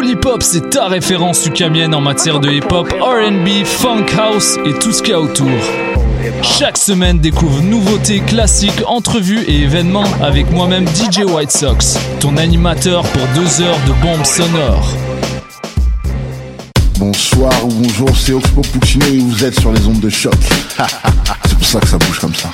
[0.00, 5.02] Polypop, c'est ta référence ukamienne en matière de hip-hop, R&B, funk house et tout ce
[5.02, 5.60] qu'il y a autour.
[6.40, 13.02] Chaque semaine, découvre nouveautés, classiques, entrevues et événements avec moi-même DJ White Sox, ton animateur
[13.02, 14.88] pour deux heures de bombes sonores.
[16.98, 20.32] Bonsoir ou bonjour, c'est Oxpo Puccino et vous êtes sur les ondes de choc.
[21.44, 22.48] c'est pour ça que ça bouge comme ça.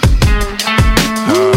[1.31, 1.53] Oh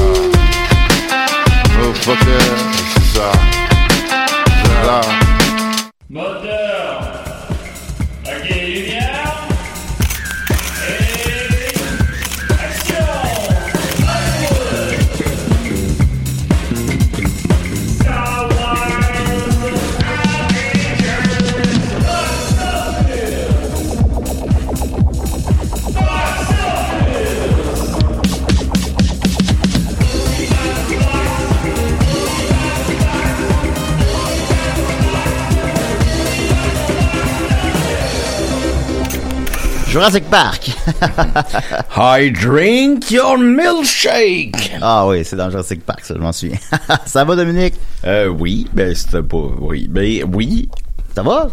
[39.90, 40.70] Jurassic Park.
[41.98, 44.78] I drink your milkshake.
[44.84, 46.60] Ah oui, c'est dans Jurassic Park, ça, je m'en souviens.
[47.08, 47.74] ça va, Dominique?
[48.06, 50.70] Euh, oui, ben c'était pas, oui, ben oui.
[51.16, 51.50] Ça va?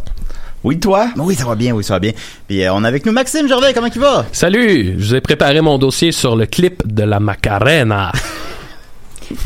[0.62, 1.08] Oui, toi?
[1.16, 2.12] Oui, ça va bien, oui, ça va bien.
[2.46, 4.26] Puis euh, on a avec nous Maxime Gervais, comment il va?
[4.32, 8.12] Salut, je vous ai préparé mon dossier sur le clip de la Macarena.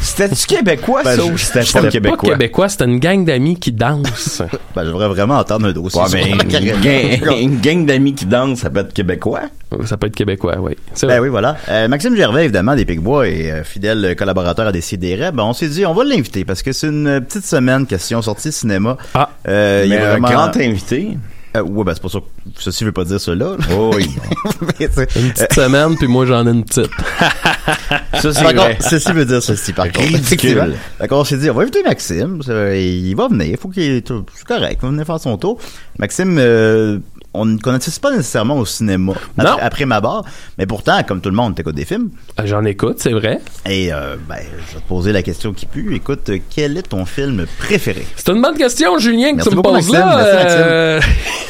[0.00, 2.30] C'était-tu québécois, Ben, ça, je- ou c'était pas Pas québécois?
[2.30, 4.42] québécois, c'était une gang d'amis qui dansent.
[4.76, 6.00] Ben, j'aimerais vraiment entendre un dossier.
[6.00, 9.42] Ouais, sur mais la une gang, une gang d'amis qui dansent, ça peut être québécois.
[9.84, 10.76] Ça peut être québécois, oui.
[10.94, 11.20] C'est Ben vrai.
[11.24, 11.56] oui, voilà.
[11.68, 15.32] Euh, Maxime Gervais, évidemment, des Picbois et euh, fidèle collaborateur à Décideret.
[15.32, 18.52] Ben, on s'est dit, on va l'inviter parce que c'est une petite semaine question sortie
[18.52, 18.96] cinéma.
[19.14, 19.30] Ah.
[19.48, 21.16] Euh, il y a un grand invité.
[21.56, 22.22] Euh, ouais, ben, c'est pas sûr.
[22.58, 23.50] Ceci veut pas dire cela.
[23.50, 23.56] là.
[23.72, 24.08] Oh, oui.
[24.78, 26.90] Mais, Une petite semaine, puis moi j'en ai une petite.
[28.20, 28.78] Ça, c'est vrai.
[28.80, 30.00] ceci veut dire ceci, par contre.
[30.00, 30.20] Ridicule.
[30.20, 30.66] Effectivement.
[30.98, 32.42] D'accord, on s'est dit, on va inviter Maxime.
[32.42, 33.46] Ça, Il va venir.
[33.48, 34.78] Il faut qu'il est c'est correct.
[34.80, 35.58] Il va venir faire son tour.
[35.98, 36.98] Maxime, euh,
[37.32, 39.44] on ne connaissait pas nécessairement au cinéma Non.
[39.44, 40.24] après, après ma barre.
[40.58, 42.10] Mais pourtant, comme tout le monde, t'écoutes des films.
[42.36, 43.40] Ah, J'en écoute, c'est vrai.
[43.66, 44.36] Et, euh, ben,
[44.68, 45.94] je vais te poser la question qui pue.
[45.94, 48.06] Écoute, euh, quel est ton film préféré?
[48.16, 50.16] C'est une bonne question, Julien, que Merci tu me poses là.
[50.16, 50.56] Merci.
[50.58, 51.00] Euh,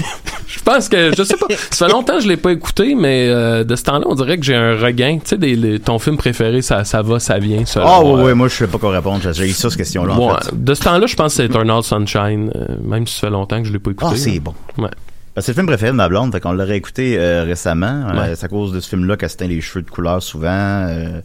[0.48, 3.28] je pense que, je sais pas, ça fait longtemps que je l'ai pas écouté, mais
[3.30, 5.18] euh, de ce temps-là, on dirait que j'ai un regain.
[5.22, 7.62] Tu sais, des- les- ton film préféré, ça, ça va, ça vient.
[7.76, 9.20] Ah, oui, euh, oui, moi, je sais pas quoi répondre.
[9.32, 10.62] J'ai eu ça, cette question-là, en Bon, fait.
[10.62, 13.62] de ce temps-là, je pense que c'est Eternal Sunshine, euh, même si ça fait longtemps
[13.62, 14.10] que je l'ai pas écouté.
[14.12, 14.52] Ah, c'est bon.
[14.76, 14.90] Ouais.
[15.36, 18.06] Ben, c'est le film préféré de ma blonde, fait qu'on l'aurait écouté euh, récemment.
[18.10, 18.34] Euh, Ouais.
[18.36, 20.48] c'est à cause de ce film-là qu'elle se teint les cheveux de couleur souvent.
[20.50, 21.20] euh,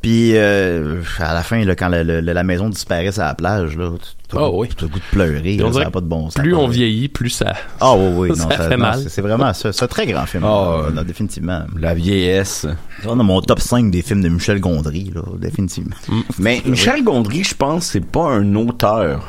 [0.00, 3.74] puis euh, à la fin, là, quand la, la- la maison disparaît sur la plage,
[3.78, 3.90] là,
[4.28, 4.68] tu as Ah oui.
[4.82, 5.56] le goût de pleurer.
[5.56, 6.34] Là, ça pas de bon sens.
[6.42, 7.54] Plus on vieillit, plus ça.
[7.80, 9.04] Ah oui, oui, non, ça ça- fait non, mal.
[9.08, 9.72] c'est- vraiment ça.
[9.72, 10.42] C'est un très grand film.
[10.42, 11.62] Là, là, définitivement.
[11.78, 12.66] La vieillesse.
[13.06, 15.96] On a mon top 5 des films de Michel Gondry, là, définitivement.
[16.38, 19.26] Mais Michel Gondry, je pense, c'est pas un auteur.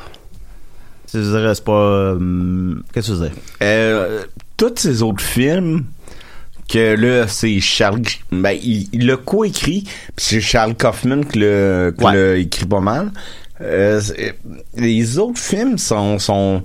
[1.08, 1.72] C'est pas...
[1.72, 3.38] euh, Qu'est-ce que tu veux dire?
[3.62, 4.24] Euh,
[4.58, 5.86] tous ces autres films
[6.68, 11.92] que là c'est Charles ben il il l'a coécrit puis c'est Charles Kaufman qui l'a
[11.92, 12.14] qui Ouais.
[12.16, 13.12] l'a écrit pas mal
[13.62, 14.36] Euh, c'est-
[14.76, 16.64] les autres films sont sont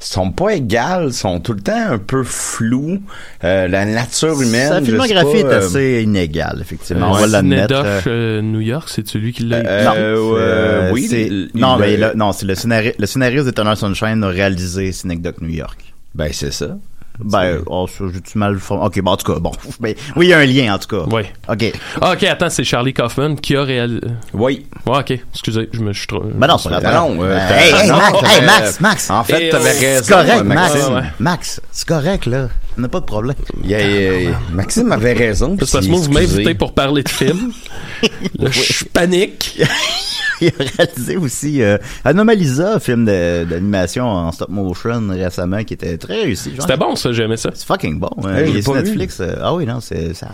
[0.00, 3.02] sont pas égales, sont tout le temps un peu flous.
[3.42, 4.68] Euh, la nature humaine.
[4.68, 7.10] Sa filmographie pas, est euh, assez inégale, effectivement.
[7.12, 7.74] on Euh, va l'admettre.
[7.76, 12.12] Cinédoche, euh, New York, c'est celui qui l'a Euh, non, euh, oui, non, mais là,
[12.14, 15.78] non, c'est le scénariste, le scénariste d'Eternal Sunshine a réalisé Synecdoche New York.
[16.14, 16.76] Ben c'est ça.
[17.20, 18.84] Ben, oh, ça, j'ai-tu mal formé?
[18.86, 19.52] Ok, bon, en tout cas, bon.
[19.80, 21.04] Ben, oui, il y a un lien, en tout cas.
[21.10, 21.22] Oui.
[21.48, 21.72] Ok.
[22.00, 24.00] Ah, ok, attends, c'est Charlie Kaufman qui a réalisé.
[24.32, 24.66] Oui.
[24.86, 26.22] Ouais, ok, excusez, je me suis trop.
[26.22, 26.94] Ben non, c'est pas grave.
[26.94, 29.10] non, euh, Ben, hey, hey, non, Max, hey, Max, Max.
[29.10, 30.02] En fait, t'avais euh, raison.
[30.04, 30.74] C'est correct, Max.
[31.18, 32.48] Max, c'est correct, là.
[32.78, 33.34] On n'a pas de problème.
[33.64, 33.80] Il y a-
[34.20, 35.56] il y a- Maxime avait raison.
[35.56, 37.52] Parce que moi, vous m'invitez pour parler de films.
[38.38, 39.60] Là, je panique.
[40.40, 45.98] il a réalisé aussi euh, Anomalisa, film de- d'animation en stop motion récemment qui était
[45.98, 46.52] très réussi.
[46.56, 47.50] C'était bon, ça, j'aimais ça.
[47.54, 48.10] C'est fucking bon.
[48.24, 48.36] hein.
[48.36, 48.84] Hey, il j'ai est sur pas vu.
[48.90, 49.18] Netflix.
[49.20, 50.28] euh, ah oui, non, c'est ça.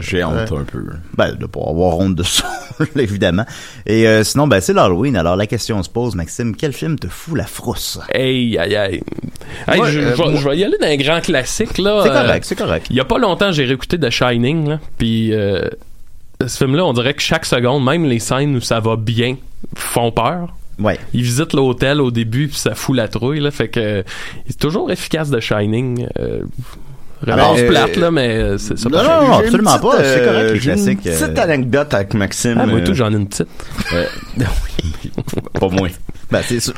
[0.00, 0.58] J'ai honte ouais.
[0.58, 0.84] un peu.
[1.16, 2.44] Ben, de pas avoir honte de ça,
[2.96, 3.44] évidemment.
[3.86, 5.16] Et euh, sinon, ben, c'est l'Halloween.
[5.16, 7.98] Alors, la question se pose, Maxime, quel film te fout la frousse?
[8.12, 9.02] Hey, aïe, aïe.
[9.66, 11.31] Hey, Moi, je, euh, je vais- moi- je vais y aller dans un grand classique,
[11.78, 12.00] là.
[12.04, 12.86] C'est Euh, correct, c'est correct.
[12.90, 15.68] Il y a pas longtemps, j'ai réécouté The Shining, là, puis euh,
[16.46, 19.36] ce film-là, on dirait que chaque seconde, même les scènes où ça va bien,
[19.76, 20.48] font peur.
[20.78, 20.98] Ouais.
[21.12, 24.02] Il visite l'hôtel au début, puis ça fout la trouille, là, fait que euh,
[24.46, 26.06] il est toujours efficace The Shining.
[26.18, 26.42] Euh,
[27.26, 28.88] Alors, réponse euh, plate, là, mais c'est ça.
[28.88, 30.02] non, non, absolument petite, pas.
[30.04, 31.42] C'est correct, les classiques, Une petite euh.
[31.42, 32.56] anecdote avec Maxime.
[32.58, 33.46] Ah, moi, euh, tout, j'en ai une petite.
[33.92, 34.06] euh,
[34.38, 35.10] oui,
[35.60, 35.90] pas moins.
[36.32, 36.74] Ben, c'est sûr.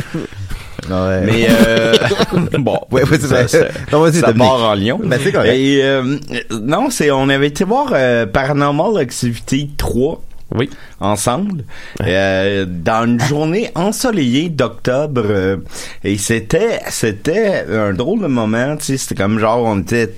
[0.89, 1.21] Ouais.
[1.25, 1.95] Mais euh,
[2.59, 3.59] bon, Ouais, ouais, ça,
[3.93, 5.01] Non, vas-y, ça part en Lyon.
[5.03, 5.55] Ben, c'est correct.
[5.55, 6.19] Et euh,
[6.61, 10.23] non, c'est on avait été voir euh, Paranormal Activity 3
[10.55, 10.69] Oui.
[11.01, 11.65] ensemble
[12.03, 15.57] euh, dans une journée ensoleillée d'octobre euh,
[16.05, 20.15] et c'était c'était un drôle de moment, tu sais, c'était comme genre on était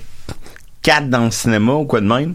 [0.81, 2.33] quatre dans le cinéma ou quoi de même.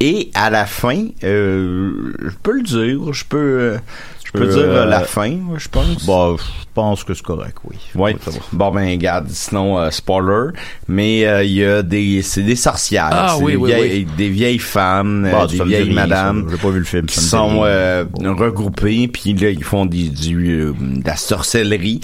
[0.00, 1.92] Et à la fin, euh,
[2.24, 3.78] je peux le dire, je peux euh,
[4.34, 6.06] je peux dire euh, euh, la fin, je pense.
[6.06, 6.42] Bon, je
[6.74, 7.76] pense que c'est correct, oui.
[7.94, 8.10] Va.
[8.52, 10.52] Bon ben regarde, sinon euh, spoiler,
[10.88, 14.28] mais euh, il y a des c'est des sorcières, Ah, oui, des, oui, vieilles, des
[14.30, 16.46] vieilles femmes, euh, Bon, des vieilles rien, madames.
[16.50, 17.06] J'ai pas vu le film.
[17.06, 18.34] qui sont euh, Bon.
[18.34, 22.00] regroupées puis là ils font des du euh, de la sorcellerie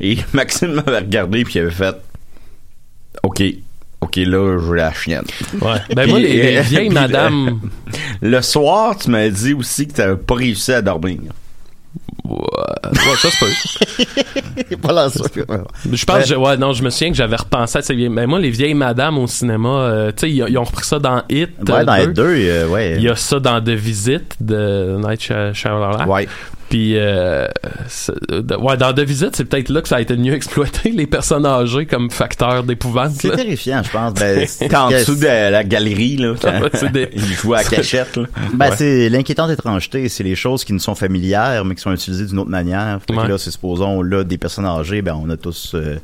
[0.00, 1.94] et Maxime m'avait regardé puis il avait fait
[3.22, 3.42] OK,
[4.00, 5.24] OK là, je veux la chienne.
[5.60, 5.78] Ouais.
[5.94, 7.60] Ben, Puis, moi, les, les vieilles madames.
[8.22, 11.18] Le soir, tu m'as dit aussi que t'avais pas réussi à dormir.
[12.30, 14.74] Ouais, ouais, ça se peut.
[14.82, 15.24] Voilà, ça.
[15.92, 18.08] Je pense, que je- ouais, non, je me souviens que j'avais repensé à ces vieilles.
[18.08, 20.98] Mais moi, les vieilles madames au cinéma, euh, tu sais, ils, ils ont repris ça
[20.98, 21.50] dans Hit.
[21.68, 22.12] Ouais, euh, dans les deux.
[22.12, 22.94] deux, euh, ouais.
[22.96, 26.06] Il y a ça dans The Visit de Night Shy- Shyamalan.
[26.08, 26.28] Ouais.
[26.70, 27.46] Puis, euh,
[27.88, 30.90] c'est- de- ouais, dans The Visit, c'est peut-être là que ça a été mieux exploité,
[30.90, 33.10] les personnes âgées comme facteur d'épouvante.
[33.20, 34.14] C'est terrifiant, je pense.
[34.14, 36.34] Ben, T'es en dessous de la galerie là.
[36.40, 38.24] quand c'est des- il joue à cachette là.
[38.54, 38.76] Ben, Ouais.
[38.76, 42.38] c'est l'inquiétante étrangeté, c'est les choses qui nous sont familières, mais qui sont utilisées d'une
[42.38, 43.00] autre manière.
[43.06, 43.28] Fait que Ouais.
[43.28, 45.96] là, c'est supposons, là, des personnes âgées, ben, on a tous euh,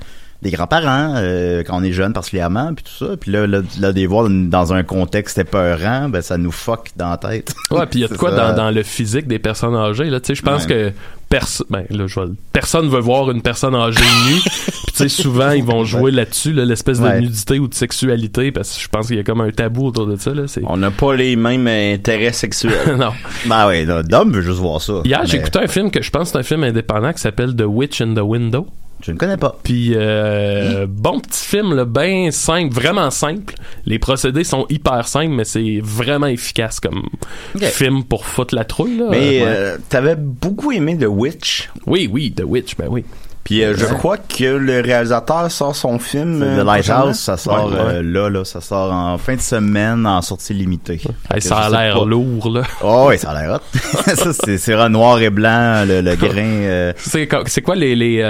[0.42, 3.16] des grands-parents, euh, quand on est jeune particulièrement, puis tout ça.
[3.16, 7.10] Puis là, là, là, des voir dans un contexte épeurant, ben, ça nous fuck dans
[7.10, 7.54] la tête.
[7.70, 10.20] Ouais, puis il y a de quoi dans, dans le physique des personnes âgées là,
[10.20, 10.92] tu sais, je pense Ouais.
[10.92, 10.92] que
[11.68, 14.40] ben, là, je vais- personne veut voir une personne âgée nue.
[14.86, 18.52] Puis tu sais souvent ils vont jouer là-dessus là, l'espèce de nudité ou de sexualité
[18.52, 20.62] parce que je pense qu'il y a comme un tabou autour de ça là, c'est
[20.66, 22.72] On n'a pas les mêmes intérêts sexuels.
[22.98, 23.10] non.
[23.46, 25.00] Ben ouais, là, l'homme veut juste voir ça.
[25.04, 27.20] Hier, j'ai Mais écouté un film que je pense que c'est un film indépendant qui
[27.20, 28.68] s'appelle The Witch in the Window.
[29.02, 29.56] Je ne connais pas.
[29.62, 33.54] Puis euh, bon petit film, là, bien simple, vraiment simple.
[33.84, 37.04] Les procédés sont hyper simples, mais c'est vraiment efficace comme
[37.60, 38.98] film pour foutre la trouille.
[38.98, 39.08] Là.
[39.10, 41.70] Mais euh, t'avais beaucoup aimé The Witch?
[41.86, 43.04] oui, oui, The Witch, ben oui.
[43.46, 46.40] Puis euh, je crois que le réalisateur sort son film.
[46.40, 50.06] The euh, Lighthouse, ça sort Ouais, euh, là, là, ça sort en fin de semaine
[50.06, 51.00] en sortie limitée.
[51.32, 52.62] Hey, ça a l'air lourd, là.
[52.82, 53.78] Oh oui, ça a l'air hot.
[54.14, 56.42] ça, c'est, c'est vraiment noir et blanc, le, le grain.
[56.44, 58.22] euh, C'est quoi, c'est quoi les les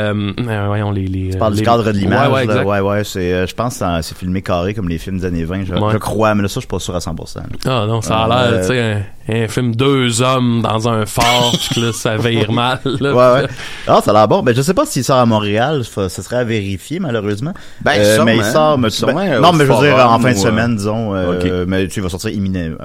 [0.68, 2.30] voyons les les tu parles les- du cadre de l'image.
[2.30, 5.18] Ouais, ouais, ouais, ouais, c'est, euh, je pense que c'est, filmé carré comme les films
[5.18, 5.92] des années 20, je, Ouais.
[5.92, 7.37] je crois, mais là, ça, je suis pas sûr à 100%.
[7.37, 7.42] là.
[7.66, 8.80] Ah non, ça a Euh, l'air, tu sais,
[9.28, 12.78] un, un film deux hommes dans un fort, que là, ça vire mal.
[12.85, 13.49] Là, Ouais, ouais.
[13.87, 14.42] Ah, ça a l'air bon.
[14.42, 17.52] Ben, je sais pas s'il sort à Montréal, ça ce serait à vérifier, malheureusement.
[17.82, 20.18] Ben, Euh, mais il sort, mais, Sûrement, ben, euh, non, mais je veux dire, en
[20.18, 22.30] fin de semaine, disons, euh, mais tu sais, il va sortir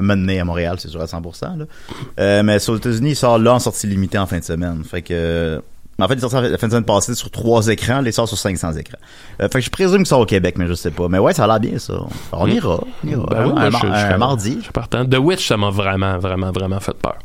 [0.01, 1.65] mené à Montréal, c'est sûr à 100%, là.
[2.19, 4.83] Euh, mais sur les États-Unis, il sort là en sortie limitée en fin de semaine.
[4.89, 5.61] Fait que,
[5.99, 8.37] en fait, il sort la fin de semaine passée sur trois écrans, les sort sur
[8.37, 8.97] 500 écrans.
[9.41, 11.07] Euh, fait que je présume qu'il sort au Québec, mais je sais pas.
[11.09, 11.93] Mais ouais, ça a l'air bien, ça.
[12.31, 12.79] On ira.
[13.03, 13.25] On ira.
[13.29, 14.55] Ben oui, un, je- je un mardi.
[14.59, 15.05] Je suis partant.
[15.05, 17.17] The Witch, ça m'a vraiment, vraiment, vraiment fait peur.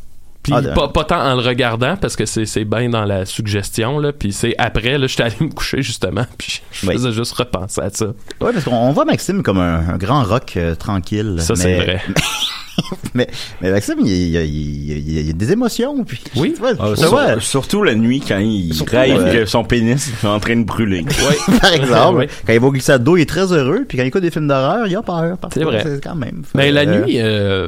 [0.47, 3.27] Puis Ah, pas, pas tant en le regardant, parce que c'est, c'est bien dans la
[3.27, 4.13] suggestion, là.
[4.13, 6.25] Puis c'est après, là, j'étais allé me coucher, justement.
[6.39, 6.93] Puis je Oui.
[6.95, 8.07] faisais juste repenser à ça.
[8.41, 11.37] Ouais, parce qu'on on voit Maxime comme un, un grand rock euh, tranquille.
[11.41, 12.01] Ça, c'est mais- vrai.
[13.15, 13.27] mais,
[13.61, 16.05] mais Maxime, il, il, il, il- il y a des émotions.
[16.05, 16.55] Puis, Oui.
[16.59, 19.33] vois, Ah, sur- vois, surtout la nuit quand il Surtout, rêve ouais.
[19.33, 21.05] que son pénis est en train de brûler.
[21.61, 22.27] par exemple, Oui.
[22.47, 23.85] quand il va au glissade d'eau, il est très heureux.
[23.89, 25.39] Puis quand il écoute des films d'horreur, il a peur.
[25.53, 25.85] C'est vrai.
[26.03, 26.43] quand même.
[26.55, 27.67] Mais la euh, nuit, euh,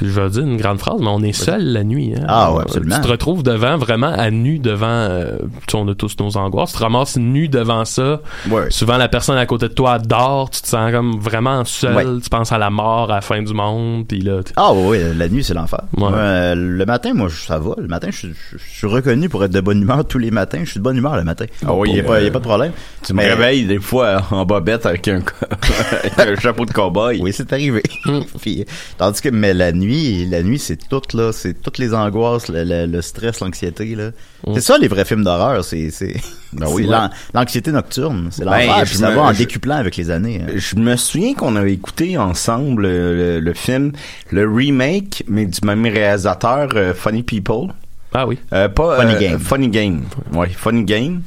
[0.00, 2.14] je vais dire une grande phrase, mais on est seul la nuit.
[2.16, 2.24] hein.
[2.28, 2.96] Ah ouais, absolument.
[2.96, 4.86] Tu te retrouves devant, vraiment à nu devant.
[4.86, 6.72] euh, tu sais, on a tous nos angoisses.
[6.72, 8.20] Tu te ramasses nu devant ça.
[8.50, 8.70] Ouais.
[8.70, 10.50] Souvent, la personne à côté de toi dort.
[10.50, 11.94] Tu te sens comme vraiment seul.
[11.96, 12.04] Ouais.
[12.22, 14.06] Tu penses à la mort, à la fin du monde.
[14.06, 15.80] Puis là, tu- Ah oui, la nuit, c'est l'enfer.
[15.96, 16.08] Ouais.
[16.14, 17.74] Euh, le matin, moi, je- ça va.
[17.78, 20.30] Le matin, je, suis- je- je suis reconnu pour être de bonne humeur tous les
[20.30, 20.60] matins.
[20.64, 21.46] Je suis de bonne humeur le matin.
[21.66, 22.72] Ah oui, il n'y a, euh, a pas de problème.
[23.02, 25.20] Tu me réveilles des fois en bobette avec un,
[26.16, 27.20] avec un chapeau de cowboy.
[27.22, 27.82] Oui, c'est arrivé.
[28.40, 28.64] Puis,
[28.98, 31.32] tandis que, mais la nuit, nuit, et la nuit, c'est tout, là.
[31.32, 34.10] C'est toutes les angoisses, le, le- le stress, l'anxiété, là.
[34.46, 34.54] Mm.
[34.54, 35.64] C'est ça, les vrais films d'horreur.
[35.64, 36.14] C'est, c'est,
[36.52, 36.96] Ben oui, ouais.
[37.34, 38.28] l'anxiété nocturne.
[38.30, 38.84] C'est Ben, l'enfer.
[38.84, 40.40] je puis ça me- va en je- décuplant avec les années.
[40.42, 40.52] hein.
[40.54, 43.92] Je me souviens qu'on avait écouté ensemble euh, le, le film,
[44.30, 47.68] le remake, mais du même réalisateur, euh, Funny People.
[48.14, 48.38] Ah oui.
[48.52, 49.38] Euh, pas, Funny euh, Game.
[49.40, 50.02] Funny Game.
[50.32, 51.22] Ouais, Funny Game.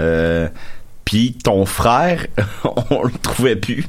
[0.00, 0.48] Euh,
[1.04, 2.26] puis ton frère,
[2.90, 3.84] on le trouvait plus.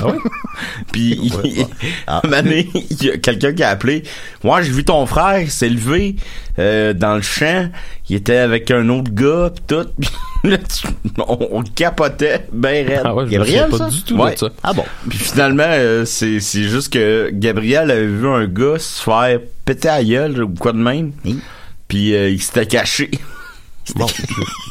[0.00, 0.18] Ah oui?
[0.92, 1.66] Puis il-
[2.06, 2.20] Ah.
[2.24, 4.02] un moment donné, il y a quelqu'un qui a appelé.
[4.42, 6.16] Moi, j'ai vu ton frère levé
[6.58, 7.70] euh, dans le champ.
[8.08, 9.86] Il était avec un autre gars pis tout.
[10.42, 13.02] Là, tu- on, on capotait ben raide.
[13.04, 13.96] Ah ouais, je me Gabriel, souviens pas ça?
[13.96, 14.32] du tout Ouais.
[14.34, 14.48] de ça.
[14.64, 14.84] Ah bon?
[15.08, 19.88] Puis finalement, euh, c'est c'est juste que Gabriel avait vu un gars se faire péter
[19.88, 21.12] à gueule ou quoi de même.
[21.24, 21.38] Oui.
[21.86, 23.10] Puis euh, il s'était caché.
[23.96, 24.06] Bon,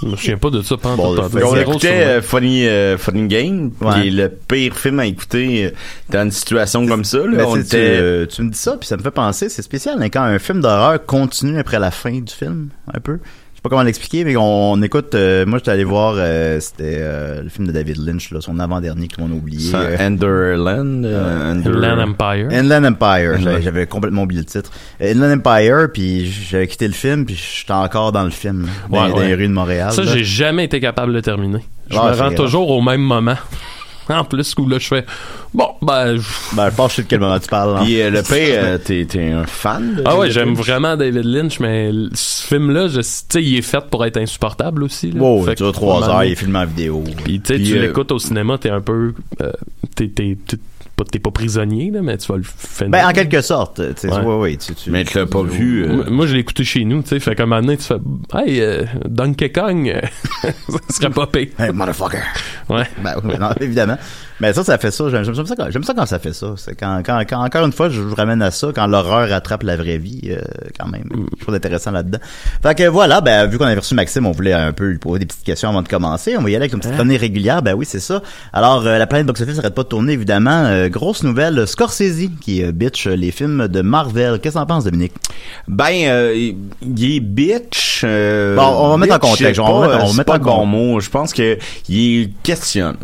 [0.01, 3.71] je me souviens pas de ça pendant Bon, on écoutait euh, Funny, euh, Funny Game,
[3.81, 3.93] Ouais.
[4.01, 5.71] qui est le pire film à écouter euh,
[6.09, 7.19] dans une situation comme ça.
[7.19, 10.09] Là, on euh, tu me dis ça, puis ça me fait penser, c'est spécial hein,
[10.09, 13.19] quand un film d'horreur continue après la fin du film, un peu.
[13.59, 15.15] Je sais pas comment l'expliquer, mais on, on écoute.
[15.15, 18.57] euh, moi, j'étais allé voir, euh, c'était euh, le film de David Lynch, là, son
[18.57, 19.71] avant-dernier que tout le monde a oublié.
[19.71, 21.03] C'est euh, Enderland.
[21.03, 22.47] euh, Ender- Land Empire.
[22.51, 23.59] Inland Empire, Inland.
[23.61, 24.71] j'avais- complètement oublié le titre.
[25.01, 28.69] Euh, Inland Empire, puis j'avais quitté le film, puis j'étais encore dans le film, là,
[28.89, 29.91] dans, Ouais, dans les rues de Montréal.
[29.91, 30.11] Ça, là.
[30.13, 31.59] j'ai jamais été capable de le terminer.
[31.89, 33.35] Je Ouais, me rends toujours au même moment.
[34.09, 35.05] En plus, où là, je fais,
[35.53, 37.77] bon, ben, je- Ben, je pense que je sais de quel moment tu parles.
[37.77, 37.81] hein.
[37.83, 41.25] Puis euh, le pire, euh, t'es t'es un fan de ah ouais, j'aime vraiment David
[41.25, 45.11] Lynch, mais ce film-là, je- tu sais, il est fait pour être insupportable aussi.
[45.11, 45.21] Là.
[45.21, 47.03] Wow, Fait il dure que, trois heures, il est filmé en vidéo.
[47.23, 49.51] Puis tu sais, Puis, tu euh, l'écoutes au cinéma, t'es un peu, euh,
[49.95, 50.57] t'es, t'es, t'es
[51.03, 52.91] pas, t'es pas prisonnier là, mais tu vas le finir.
[52.91, 54.19] Ben, en quelque sorte, tu sais, Ouais.
[54.25, 55.83] ouais, ouais, tu, tu- Mais tu l'as pas vu.
[55.85, 57.83] euh, Moi, je l'ai écouté chez nous, tu sais, fait qu'à un moment donné, tu
[57.83, 57.95] fais,
[58.35, 59.99] hey, euh, Donkey Kong,
[60.43, 60.51] ça
[60.89, 61.47] serait pas pire.
[61.57, 62.19] Hey, motherfucker.
[62.69, 62.83] Ouais.
[63.03, 63.97] Ben, non, évidemment.
[64.41, 65.09] Mais ça, ça fait ça.
[65.09, 66.53] J'aime, j'aime ça, quand, j'aime ça quand ça fait ça.
[66.57, 69.63] C'est quand, quand, quand, encore une fois, je vous ramène à ça, quand l'horreur attrape
[69.63, 70.39] la vraie vie, euh,
[70.79, 71.03] quand même.
[71.37, 72.19] Je trouve intéressant là-dedans.
[72.63, 75.19] Fait que voilà, ben, vu qu'on avait reçu Maxime, on voulait un peu lui poser
[75.19, 76.35] des petites questions avant de commencer.
[76.37, 77.61] On va y aller avec une petite tournée régulière.
[77.61, 78.21] Ben oui, c'est ça.
[78.53, 80.63] Alors, euh, la planète box-office n'arrête pas de tourner, évidemment.
[80.65, 84.39] Euh, grosse nouvelle, Scorsese, qui euh, bitch les films de Marvel.
[84.39, 85.13] Qu'est-ce que t'en penses, Dominique?
[85.67, 88.01] Ben, euh, il est bitch.
[88.05, 90.39] euh, Bon, on va mettre en contexte, on va mettre- on va mettre pas en
[90.39, 90.99] bon mot.
[91.01, 91.57] Je pense que
[91.89, 92.95] il questionne.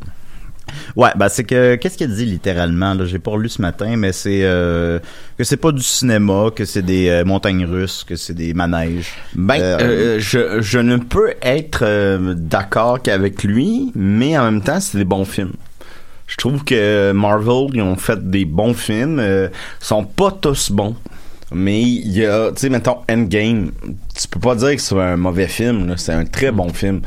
[0.96, 4.12] Ouais, ben c'est que qu'est-ce qu'il dit littéralement là, j'ai pas relu ce matin mais
[4.12, 5.00] c'est euh,
[5.38, 9.12] que c'est pas du cinéma, que c'est des euh, montagnes russes, que c'est des manèges.
[9.36, 14.98] Ben, Euh, je, je ne peux être d'accord qu'avec lui, mais en même temps, c'est
[14.98, 15.54] des bons films.
[16.28, 19.20] Je trouve que Marvel, ils ont fait des bons films.
[19.20, 19.48] Euh,
[19.80, 20.96] sont pas tous bons.
[21.54, 23.72] Mais il y a, tu sais, mettons, Endgame.
[24.20, 25.88] Tu peux pas dire que c'est un mauvais film.
[25.88, 25.94] là.
[25.98, 27.02] C'est un très bon film.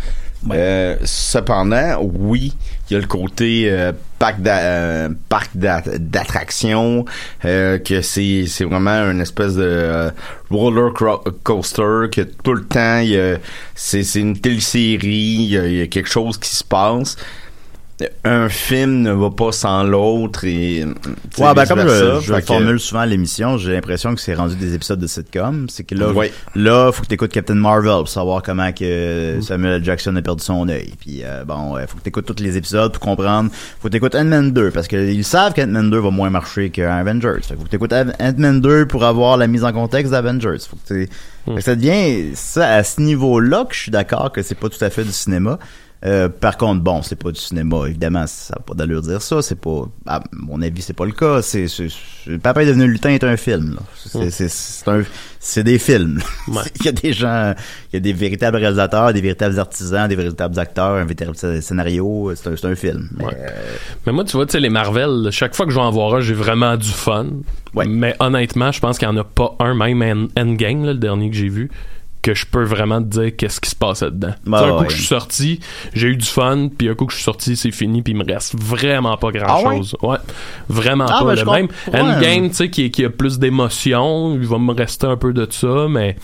[0.52, 2.54] Euh, cependant, oui,
[2.88, 7.04] il y a le côté euh, parc euh, parc d'a- d'attractions,
[7.45, 10.11] euh, que c'est c'est vraiment une espèce de euh,
[10.49, 10.92] roller
[11.42, 13.02] coaster que tout le temps
[13.75, 17.16] c'est c'est une télésérie, il y, y a quelque chose qui se passe.
[18.23, 22.33] Un film ne va pas sans l'autre et tu sais, Ouais, ben comme je, je
[22.33, 25.69] que- formule souvent à l'émission, j'ai l'impression que c'est rendu des épisodes de sitcom.
[25.69, 26.33] C'est que là, Ouais.
[26.55, 29.85] là, faut que t'écoutes Captain Marvel pour savoir comment que Samuel L.
[29.85, 30.93] Jackson a perdu son œil.
[31.00, 33.50] Puis euh, bon, ouais, faut que t'écoutes tous les épisodes pour comprendre.
[33.81, 37.40] Faut que t'écoutes Ant-Man 2 parce qu'ils savent qu'Ant-Man 2 va moins marcher qu'Avengers.
[37.43, 40.59] Fait que faut que t'écoutes Ant- Ant-Man 2 pour avoir la mise en contexte d'Avengers.
[40.71, 41.09] Faut que t'es-
[41.47, 44.69] fait que ça devient ça à ce niveau-là que je suis d'accord que c'est pas
[44.69, 45.59] tout à fait du cinéma.
[46.05, 49.21] Euh, par contre, bon, c'est pas du cinéma, évidemment, ça n'a pas d'allure de dire
[49.23, 51.67] ça, c'est pas, à mon avis, c'est pas le cas, c'est,
[52.40, 53.81] Papa est devenu lutin est un film, là.
[53.97, 55.02] C'est, c'est, c'est un,
[55.40, 56.21] c'est des films.
[56.47, 56.62] Ouais.
[56.81, 57.52] il y a des gens,
[57.93, 62.33] il y a des véritables réalisateurs, des véritables artisans, des véritables acteurs, un véritable scénario,
[62.37, 63.09] c'est un, c'est un film.
[63.17, 63.35] Mais, Ouais.
[63.37, 63.49] euh,
[64.07, 66.14] Mais moi, tu vois, tu sais, les Marvel, chaque fois que je vais en voir
[66.14, 67.26] un, j'ai vraiment du fun.
[67.75, 67.87] Ouais.
[67.88, 70.99] Mais honnêtement, je pense qu'il n'y en a pas un, même en- Endgame, là, le
[71.00, 71.71] dernier que j'ai vu,
[72.28, 74.35] que je peux vraiment te dire qu'est-ce qui se passait dedans.
[74.44, 74.78] Bah un ouais.
[74.78, 75.61] coup que je suis sorti,
[75.94, 78.16] j'ai eu du fun, puis un coup que je suis sorti, c'est fini, puis il
[78.18, 79.97] me reste vraiment pas Ah grand-chose.
[80.02, 80.18] ouais?
[80.68, 81.35] Vraiment Ah, pas.
[81.35, 81.68] ben, le même.
[81.92, 85.47] Endgame, tu sais, qui, qui a plus d'émotions, il va me rester un peu de
[85.50, 86.16] ça, mais...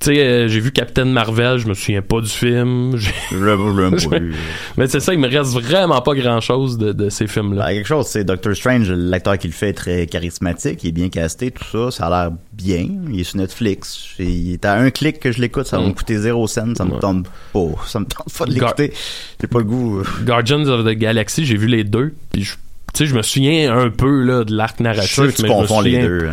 [0.00, 2.96] Tu sais, euh, j'ai vu Captain Marvel, je me souviens pas du film.
[2.96, 4.16] je pas.
[4.76, 7.66] Mais c'est ça, il me reste vraiment pas grand-chose de, de ces films-là.
[7.66, 10.92] Ben, quelque chose, c'est Doctor Strange, l'acteur qui le fait est très charismatique, il est
[10.92, 12.86] bien casté, tout ça, ça a l'air bien.
[13.10, 14.10] Il est sur Netflix.
[14.20, 15.88] Il est à un clic que je l'écoute, ça va Mm.
[15.88, 17.66] me coûter zéro cent, ça me tente pas.
[17.86, 18.92] Ça me tente pas de l'écouter.
[19.40, 19.98] J'ai pas le goût.
[19.98, 20.04] euh.
[20.24, 22.58] Guardians of the Galaxy, j'ai vu les deux, puis je, tu
[22.94, 25.42] sais, je me souviens un peu là de l'arc Je suis sûr narratif, que tu
[25.42, 26.28] mais je me confonds les deux.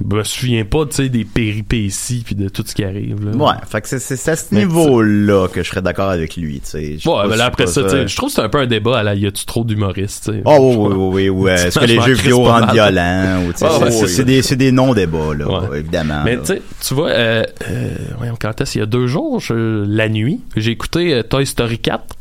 [0.00, 3.24] Je me souviens pas, tu sais, des péripéties puis de tout ce qui arrive.
[3.24, 3.36] Là.
[3.36, 6.98] Ouais, fait que c'est- c'est à ce niveau-là que je serais d'accord avec lui, Ouais,
[7.28, 9.26] mais là, après ça, je trouve que c'est un peu un débat à la y
[9.26, 10.32] a-tu trop d'humoristes.
[10.44, 11.50] Oh oui, oui, oui, oui.
[11.52, 13.42] Est-ce que les jeux vidéo rendent violents?
[13.44, 15.78] Ou, Ouais, ouais, c'est- des, c'est des non-débats, là, Ouais.
[15.78, 16.22] évidemment.
[16.24, 19.38] Mais tu sais, tu vois, euh, euh, voyons, quand est-ce, il y a deux jours,
[19.40, 22.16] je- la nuit, j'ai écouté euh, Toy Story 4.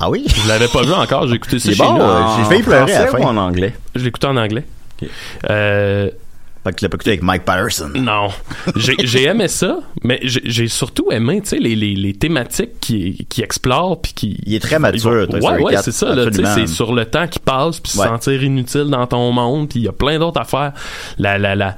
[0.00, 0.24] Ah oui?
[0.28, 3.00] Je l'avais pas vu encore, j'ai écouté ça chez bon, euh, j'ai failli pleurer à
[3.04, 3.18] la fin.
[3.18, 3.74] en anglais?
[3.96, 4.64] Je l'ai écouté en anglais.
[5.50, 6.10] Euh,
[6.68, 7.90] Fait que tu l'as pas écouté avec Mike Patterson.
[7.94, 8.28] non.
[8.76, 13.42] J'ai aimé ça, mais j'ai surtout aimé, tu sais, les, les, les thématiques qui, qui
[13.42, 14.36] explorent puis qui...
[14.44, 17.06] Il est très mature, Toy Ouais, ouais, 4, c'est ça, tu sais, c'est sur le
[17.06, 18.06] temps qui passe puis se Ouais.
[18.06, 20.72] sentir inutile dans ton monde puis il y a plein d'autres affaires.
[21.18, 21.76] La, la, la,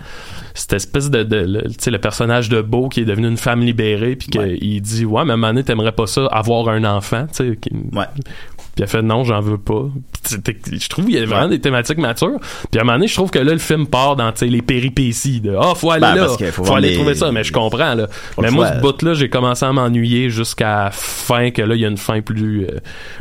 [0.54, 4.16] cette espèce de, tu sais, le personnage de Beau qui est devenu une femme libérée
[4.16, 7.59] puis qu'il dit, ouais, mais donné, t'aimerais pas ça, avoir un enfant, tu sais.
[7.92, 8.04] Ouais.
[8.80, 9.88] Puis elle fait non, j'en veux pas.
[10.30, 12.38] Je trouve qu'il y a vraiment des thématiques matures.
[12.70, 15.40] Puis à un moment donné, je trouve que là, le film part dans les péripéties
[15.42, 17.30] de Ah, faut aller Ben, là, faut aller les- trouver ça.
[17.30, 18.06] Mais je comprends, là.
[18.40, 21.84] Mais moi, ce bout-là, j'ai commencé à m'ennuyer jusqu'à la fin, que là, il y
[21.84, 22.64] a une fin plus.
[22.66, 22.78] euh,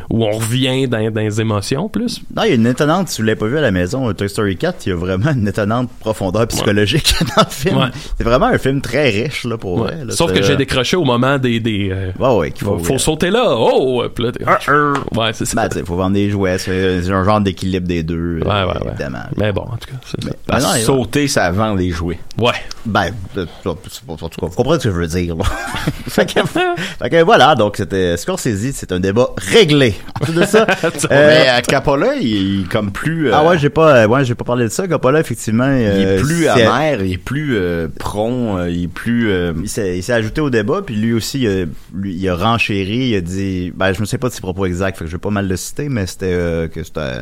[0.08, 2.20] où on revient dans, dans les émotions plus.
[2.34, 4.28] Non, il y a une étonnante, si vous l'avez pas vu à la maison, Toy
[4.28, 7.76] Story 4, il y a vraiment une étonnante profondeur psychologique dans le film.
[7.76, 7.86] Ouais.
[8.18, 9.92] C'est vraiment un film très riche, là, pour Ouais.
[9.94, 10.04] vrai.
[10.06, 10.12] là.
[10.12, 11.60] Sauf que j'ai décroché au moment des.
[11.60, 13.54] des euh, Ouais, ouais, faut, faut, euh, sauter là.
[13.56, 14.02] Oh!
[14.14, 15.49] Puis là, t'es- ouais, c'est.
[15.54, 18.50] Ben, tu sais, faut vendre des jouets, c'est un genre d'équilibre des deux, ouais, ouais,
[18.52, 18.88] euh, ouais.
[18.90, 19.18] évidemment.
[19.36, 20.30] Mais bon, en tout cas, c'est ça.
[20.48, 22.18] Ben non, il- sauter, ça vend les jouets.
[22.38, 22.52] Ouais.
[22.86, 25.36] Ben, euh, en tout cas, vous comprenez ce que je veux dire.
[25.36, 25.44] là.
[26.08, 29.94] fait, que, fait que voilà, donc c'était Scorsese, c'est un débat réglé.
[30.20, 33.28] Ensuite de ça, euh, mais à Capola, il est comme plus.
[33.28, 34.86] euh, ah ouais, j'ai pas, euh, ouais, j'ai pas parlé de ça.
[34.88, 38.88] Coppola, effectivement, il est euh, plus amer, il est plus euh, prompt, euh, il est
[38.88, 39.30] plus.
[39.30, 41.64] euh, Il s'est, il ajouté au débat, puis lui aussi, il a,
[41.94, 44.66] lui, il a renchéri, il a dit, ben, je me sais pas de ses propos
[44.66, 47.20] exacts, fait que je vais pas mal le citer, mais c'était euh, que c'était,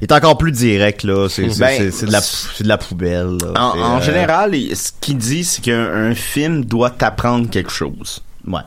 [0.00, 3.36] il est encore plus direct là, c'est, Ben, de la, de la poubelle.
[3.42, 3.52] là.
[3.74, 8.22] En, euh, général, ce qu'il dit, c'est qu'un un film doit t'apprendre quelque chose.
[8.46, 8.60] Ouais.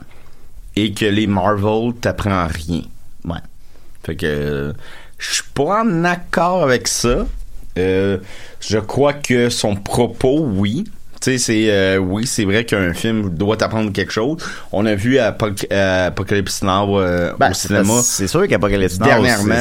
[0.76, 2.82] Et que les Marvel t'apprennent rien.
[3.24, 3.38] Ouais.
[4.04, 4.72] Fait que euh,
[5.18, 7.26] je suis pas en accord avec ça.
[7.78, 8.18] Euh,
[8.60, 10.84] je crois que son propos, oui.
[11.22, 14.38] Tu sais, c'est euh, oui, c'est vrai qu'un film doit t'apprendre quelque chose.
[14.72, 18.00] On a vu Apoc- Apocalypse Now euh, Ben, au c'est, cinéma.
[18.02, 19.06] c'est sûr qu'Apocalypse Now,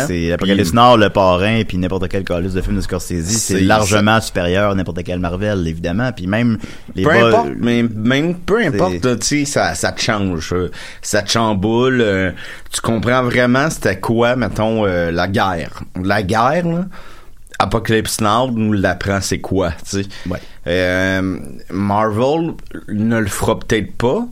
[0.08, 4.20] c'est, Apocalypse Now, le parrain, puis n'importe quel calice de film de Scorsese, c'est, largement
[4.22, 6.58] supérieur à n'importe quel Marvel, évidemment, puis même
[6.96, 10.56] les peu importe, mais même peu importe, là, tu sais, ça, ça te change,
[11.04, 12.02] ça te chamboule.
[12.02, 12.32] euh,
[12.74, 15.84] tu comprends vraiment c'était quoi, mettons, la guerre.
[16.04, 16.86] La guerre, là,
[17.62, 20.06] Apocalypse Now nous l'apprend c'est quoi, tu sais.
[20.30, 20.40] Ouais.
[20.68, 21.38] Euh,
[21.70, 22.54] Marvel
[22.90, 24.26] ne le fera peut-être pas,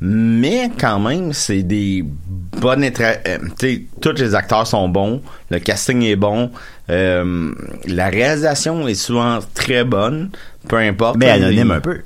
[0.00, 2.84] mais quand même, c'est des bonnes...
[2.84, 6.50] euh, tu sais, tous les acteurs sont bons, le casting est bon,
[6.90, 7.52] euh,
[7.86, 10.30] la réalisation est souvent très bonne,
[10.68, 11.16] peu importe.
[11.16, 12.00] mais anonyme les- un peu.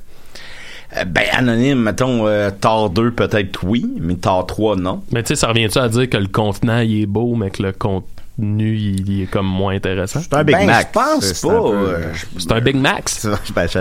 [0.97, 5.03] euh, ben, anonyme, mettons, euh, Thor 2, peut-être oui, mais Thor 3, non.
[5.11, 7.63] Mais tu sais, ça revient-tu à dire que le contenant, il est beau, mais que
[7.63, 8.07] le contenu,
[8.41, 10.19] il, il est comme moins intéressant?
[10.21, 10.87] C'est un Big Ben, Mac.
[10.93, 11.53] je pense C'est pas.
[11.53, 12.03] euh,
[12.37, 13.27] C'est un Big Max.
[13.55, 13.79] Ben, Tu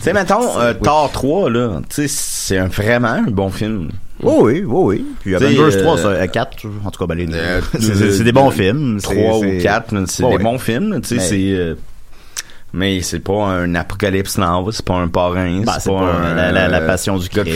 [0.00, 0.80] sais, mettons, euh, Oui.
[0.82, 3.90] Thor 3, là, tu sais, c'est un, vraiment un bon film.
[4.22, 5.06] Oui, oui, oui, oui.
[5.20, 8.32] Puis T'sais, Avengers euh, 3, ça, euh, 4, en tout cas, ben, Euh, c'est, des
[8.32, 8.98] bons films.
[9.00, 10.42] C'est- 3 ou c'est- 4, c'est des ouais.
[10.42, 11.76] bons films, tu sais, c'est...
[12.72, 16.52] mais c'est pas un apocalypse now, c'est pas un parrain, Ben, c'est pas un, la,
[16.52, 17.46] la, la euh, passion du Christ.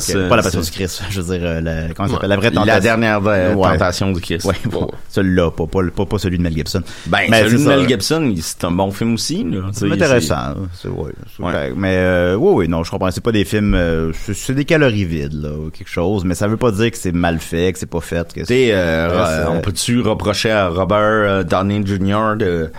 [0.00, 2.14] C'est pas la passion du Christ, je veux dire, euh, la, comment Ouais.
[2.14, 2.72] s'appelle, la vraie tentation.
[2.74, 3.72] La dernière euh, Ouais.
[3.72, 4.44] tentation du Christ.
[4.46, 6.82] Ouais, bon, celui-là, pas, pas, pas, pas celui de Mel Gibson.
[7.06, 7.68] Ben, Mais celui de.
[7.68, 10.54] Mel Gibson, c'est un bon film aussi, C'est intéressant.
[10.74, 11.72] C'est, ouais.
[11.76, 13.10] Mais euh, oui, oui, non, je comprends.
[13.10, 13.74] C'est pas des films.
[13.74, 16.24] euh, c'est, des calories vides, là, ou quelque chose.
[16.24, 18.32] Mais ça veut pas dire que c'est mal fait, que c'est pas fait.
[18.32, 18.40] Que
[19.48, 22.36] on peut-tu reprocher à Robert Downey Jr.
[22.36, 22.70] de,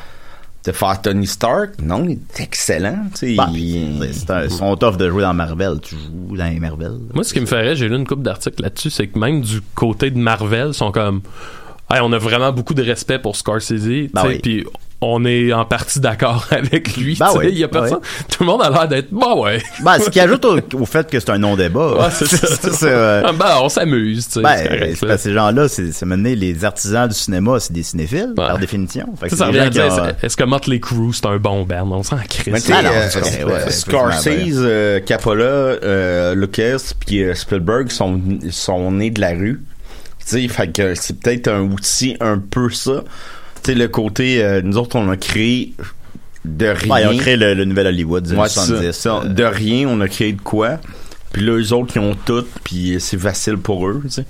[0.63, 1.71] de faire Tony Stark?
[1.82, 3.06] Non, il est excellent.
[3.13, 5.80] Tu sais, Bah, il- c'est, sont tough de jouer dans Marvel.
[5.82, 6.93] Tu joues dans les Marvel.
[7.13, 9.62] Moi, ce qui me ferait, j'ai lu une couple d'articles là-dessus, c'est que même du
[9.76, 11.21] côté de Marvel, ils sont comme.
[11.89, 14.65] Hey, on a vraiment beaucoup de respect pour Scorsese, tu sais, Ben oui.
[15.02, 17.16] On est en partie d'accord avec lui.
[17.20, 18.00] Ben tu sais, oui, il y a ben personne.
[18.30, 19.08] Tout le monde a l'air d'être.
[19.12, 19.62] Bah ouais.
[19.84, 21.94] Ben, ce qui ajoute au, au fait que c'est un non-débat.
[21.94, 22.86] Ouais, c'est ça.
[22.88, 24.42] euh, ben, on s'amuse, tu sais.
[24.42, 28.60] Ben, c'est ces gens-là, c'est, c'est mener les artisans du cinéma, c'est des cinéphiles, par
[28.60, 29.08] définition.
[29.20, 31.90] Fait que est- est-ce que Motley Crue, c'est un bon band?
[31.92, 32.52] On s'en crée.
[32.52, 32.58] Non,
[33.50, 39.62] euh, Scorsese, euh, Coppola, euh, Lucas puis euh, Spielberg sont, sont nés de la rue.
[40.28, 43.04] Tu sais, fait que c'est peut-être un outil un peu ça.
[43.63, 45.74] Tu sais, le côté, euh, nous autres, on a créé
[46.45, 46.88] de rien.
[46.89, 48.91] Ben, ils ont créé le, le nouvel Hollywood des Ouais, c'est ça, 70.
[48.93, 49.10] ça.
[49.24, 50.80] euh, De rien, on a créé de quoi.
[51.32, 54.26] Puis là, eux autres, ils ont tout, puis c'est facile pour eux, tu sais.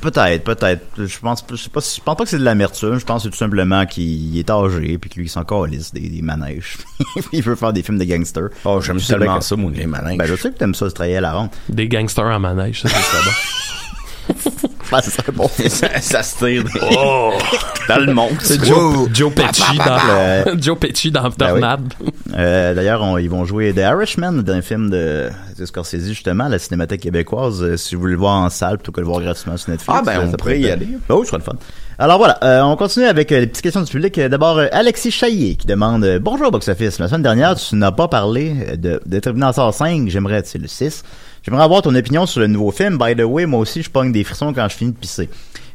[0.00, 0.82] Peut-être, peut-être.
[0.98, 2.98] Je pense, je sais pas, si- je pense pas que c'est de l'amertume.
[2.98, 5.92] Je pense que c'est tout simplement qu'il est âgé puis que lui il s'en calisse
[5.94, 6.78] des, des manèges.
[7.32, 8.48] il veut faire des films de gangsters.
[8.64, 10.16] Oh, j'aime tellement ça, moi, les manèges.
[10.18, 11.50] Ben, je sais que t'aimes ça, se travailler à la ronde.
[11.68, 13.30] Des gangsters en manège, ça, c'est très bon.
[15.00, 15.48] Ce serait bon.
[15.68, 17.30] ça, ça se tire des- Oh!
[17.88, 18.32] dans le monde.
[18.40, 21.60] C'est Joe, Joe Pesci dans, Euh, Joe Pesci dans Ben oui.
[21.60, 21.94] Tornade.
[22.36, 25.28] Euh, D'ailleurs, on- ils vont jouer The Irishman, d'un film de,
[25.58, 27.62] de Scorsese, justement, à la Cinémathèque québécoise.
[27.62, 29.98] Euh, si vous voulez le voir en salle plutôt que le voir gratuitement sur Netflix.
[29.98, 30.88] Ah, ben, euh, on ça pourrait y aller.
[31.08, 31.52] Ben oui, ce sera le fun.
[31.98, 34.16] Alors voilà, euh, on continue avec euh, les petites questions du public.
[34.18, 36.98] Euh, D'abord, euh, Alexis Chaillé qui demande euh, Bonjour Box Office.
[36.98, 40.08] La semaine dernière, tu n'as pas parlé euh, de, de Terminator 5.
[40.08, 41.04] J'aimerais, c'est le 6.
[41.42, 42.98] J'aimerais avoir ton opinion sur le nouveau film.
[42.98, 45.28] By the way, moi aussi, je pogne des frissons quand je finis de pisser.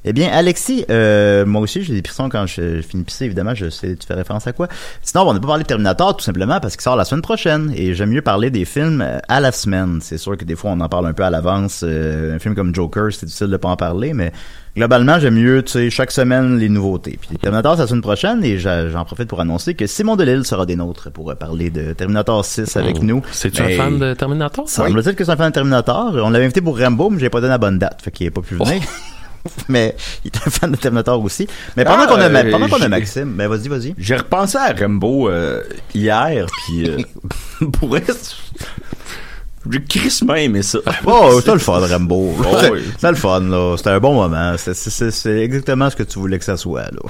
[0.06, 3.54] Eh bien, Alexis, euh, moi aussi, j'ai des frissons quand je, finis de pisser, évidemment,
[3.54, 4.70] je sais, tu fais référence à quoi?
[5.02, 7.74] Sinon, on n'a pas parlé de Terminator, tout simplement parce qu'il sort la semaine prochaine,
[7.76, 10.00] et j'aime mieux parler des films euh, à la semaine.
[10.02, 11.82] C'est sûr que des fois, on en parle un peu à l'avance.
[11.84, 14.32] Euh, un film comme Joker, c'est difficile de pas en parler, mais
[14.78, 17.18] globalement, j'aime mieux, tu sais, chaque semaine, les nouveautés.
[17.20, 20.66] Puis Terminator, c'est la semaine prochaine, et j'en profite pour annoncer que Simon Delille sera
[20.66, 23.04] des nôtres pour euh, parler de Terminator 6 avec Oh.
[23.04, 23.22] nous.
[23.32, 24.70] C'est-tu un fan de Terminator?
[24.70, 26.14] Semble-t-il que c'est un fan de Terminator.
[26.24, 28.32] On l'avait invité pour Rambo, mais j'ai pas donné la bonne date, fait qu'il est
[28.32, 28.82] pas pu venir.
[29.70, 31.48] mais il est un fan de Terminator aussi.
[31.76, 33.96] Mais pendant Ah, qu'on a, euh, pendant qu'on a Maxime, ben vas-y, vas-y.
[33.98, 35.64] J'ai repensé à Rambo euh,
[35.94, 36.98] hier, puis euh,
[37.80, 38.16] pour être...
[39.72, 40.80] J'ai crissement aimé ça.
[41.06, 42.34] Oh, c'était le fun, Rambo.
[42.40, 42.80] Oh, C'était oui.
[42.94, 43.76] c'était le fun, là.
[43.78, 44.56] C'était un bon moment.
[44.58, 47.10] C'est- exactement ce que tu voulais que ça soit, là.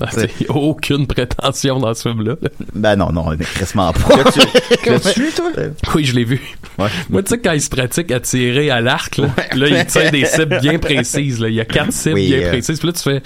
[0.00, 2.36] Ah, c'est- aucune prétention dans ce film-là.
[2.74, 4.16] Ben non, non, mais crissement pas.
[4.16, 4.40] L'as-tu
[5.20, 5.50] vu, toi?
[5.94, 6.40] Oui, je l'ai vu.
[6.78, 6.88] Ouais.
[7.08, 10.10] Moi, tu sais, quand il se pratique à tirer à l'arc, là, là, il tire
[10.10, 11.40] des cibles bien précises.
[11.40, 11.48] Là.
[11.48, 12.78] Il y a quatre cibles Oui, bien euh, précises.
[12.78, 13.22] Puis là, tu fais...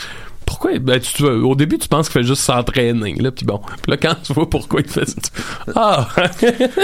[0.53, 0.79] Pourquoi?
[0.79, 3.15] Ben, tu, tu- au début, tu penses qu'il fait juste s'entraîner.
[3.15, 3.59] Là, puis bon.
[3.83, 6.07] Puis là, quand tu vois pourquoi il fait ça, tu- Ah!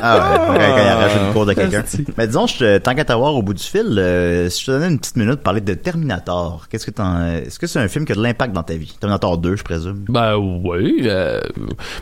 [0.03, 1.83] Ah ouais, quand, il arrache une cour de quelqu'un.
[2.17, 4.89] Mais disons, je tant qu'à t'avoir au bout du fil, euh, si je te donnais
[4.89, 8.05] une petite minute pour parler de Terminator, qu'est-ce que t'en, est-ce que c'est un film
[8.05, 8.97] qui a de l'impact dans ta vie?
[9.01, 10.05] Terminator 2, je présume.
[10.09, 11.01] Ben oui.
[11.03, 11.41] Euh,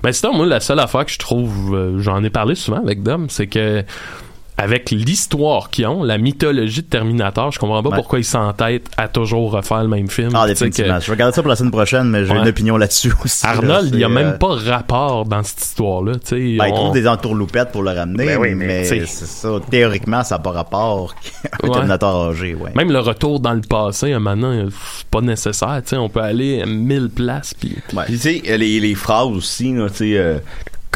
[0.03, 3.03] ben sinon, moi, la seule affaire que je trouve, euh, j'en ai parlé souvent avec
[3.03, 3.83] Dom, c'est que
[4.59, 7.97] avec l'histoire qu'ils ont, la mythologie de Terminator, je comprends pas Ouais.
[7.97, 10.31] pourquoi ils s'entêtent à toujours refaire le même film.
[10.35, 10.97] Ah, définitivement.
[10.97, 12.39] que Je vais regarder ça pour la semaine prochaine, mais j'ai Ouais.
[12.41, 13.47] une opinion là-dessus aussi.
[13.47, 16.15] Arnold, il y a même euh, pas rapport dans cette histoire-là.
[16.15, 16.37] tu sais.
[16.59, 19.49] Ben, il On- trouve des entourloupettes pour le ramener, Ben oui, mais, c'est ça.
[19.71, 21.15] Théoriquement, ça n'a pas rapport
[21.61, 21.75] qu'un Ouais.
[21.75, 22.71] Terminator âgé, ouais.
[22.75, 25.83] Même le retour dans le passé, un maintenant, c'est pas nécessaire.
[25.85, 27.53] tu sais, on peut aller à mille places.
[27.55, 28.05] Puis, Ouais.
[28.07, 30.39] Puis, tu sais, les, les phrases aussi, là, tu sais, euh,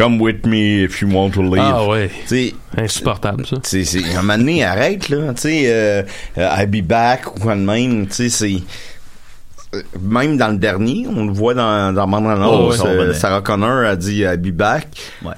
[0.01, 1.61] Come with me if you want to leave.
[1.63, 3.57] Ah ouais, Tu sais, insupportable ça.
[3.65, 5.35] c'est, c'est, un moment donné, arrête, là.
[5.35, 6.03] Tu sais, euh,
[6.39, 8.07] euh, I'll be back ou quoi de même.
[8.07, 8.63] Tu sais, c'est.
[9.75, 13.85] euh, Même dans le dernier, on le voit dans, dans Bande Oh, euh, Sarah Connor
[13.85, 14.89] a dit I'll be back.
[15.23, 15.35] Ouais.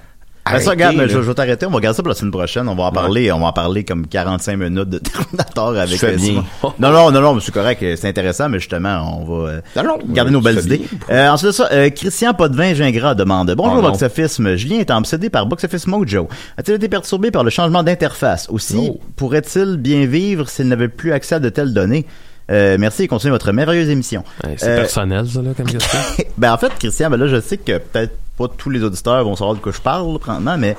[0.50, 1.06] Ben ça, regarde, je, là.
[1.08, 1.66] je vais t'arrêter.
[1.66, 2.68] On va regarder ça pour la semaine prochaine.
[2.68, 3.30] On va en parler.
[3.30, 6.44] On va en parler comme 45 minutes de Terminator avec fais euh, bien.
[6.80, 7.80] Non, non, non, non, mais c'est correct.
[7.96, 10.82] C'est intéressant, mais justement, on va euh, Non, non, garder nos belles idées.
[11.10, 13.90] Euh, ensuite de ça, euh, Christian Potvin Gingras demande Bonjour Oh non.
[13.90, 14.40] Box Office.
[14.56, 16.28] Julien est obsédé par Box Office Mojo.
[16.58, 18.48] A-t-il été perturbé par le changement d'interface?
[18.50, 19.00] Aussi, Oh.
[19.16, 22.04] pourrait-il bien vivre s'il n'avait plus accès à de telles données?
[22.50, 24.24] Euh, Merci et continuez votre merveilleuse émission.
[24.44, 25.98] Ouais, c'est Euh, personnel, ça, là, comme question.
[26.36, 29.36] ben en fait, Christian, ben là, je sais que peut-être pas tous les auditeurs vont
[29.36, 30.76] savoir de quoi je parle, présentement, mais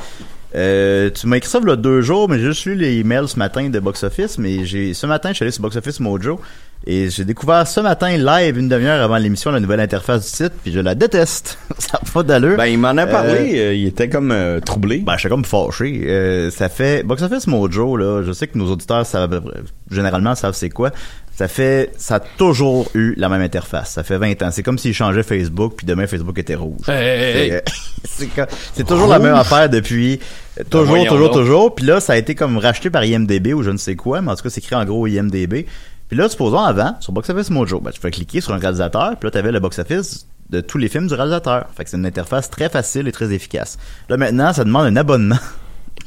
[0.55, 2.97] euh, tu m'as écrit ça il y a deux jours, mais j'ai juste lu les
[2.99, 5.75] emails ce matin de Box Office, mais j'ai ce matin, je suis allé sur Box
[5.77, 6.39] Office Mojo
[6.85, 10.53] et j'ai découvert ce matin live une demi-heure avant l'émission la nouvelle interface du site,
[10.63, 11.57] puis je la déteste.
[11.77, 12.57] ça n'a pas d'allure.
[12.57, 14.99] Ben, il m'en a parlé, euh, il était comme euh, troublé.
[14.99, 16.03] Ben, j'étais comme fâché.
[16.07, 18.23] Euh, ça fait Box Office Mojo là.
[18.23, 19.41] Je sais que nos auditeurs savent
[19.89, 20.91] généralement savent c'est quoi.
[21.35, 23.91] Ça fait, ça a toujours eu la même interface.
[23.91, 24.49] Ça fait 20 ans.
[24.51, 26.87] C'est comme s'ils changeaient Facebook puis demain Facebook était rouge.
[26.87, 27.61] Hey, hey, hey.
[28.03, 30.19] C'est, euh, toujours la même affaire depuis
[30.59, 31.75] euh, toujours, voyons toujours, toujours.
[31.75, 34.31] Puis là, ça a été comme racheté par IMDB ou je ne sais quoi, mais
[34.31, 35.65] en tout cas, c'est écrit en gros IMDB.
[36.13, 39.17] Puis là, supposons avant, sur Box Office Mojo, ben, tu fais cliquer sur un réalisateur,
[39.17, 41.65] puis là, t'avais le box office de tous les films du réalisateur.
[41.75, 43.79] Fait que c'est une interface très facile et très efficace.
[44.09, 45.39] Là, maintenant, ça demande un abonnement.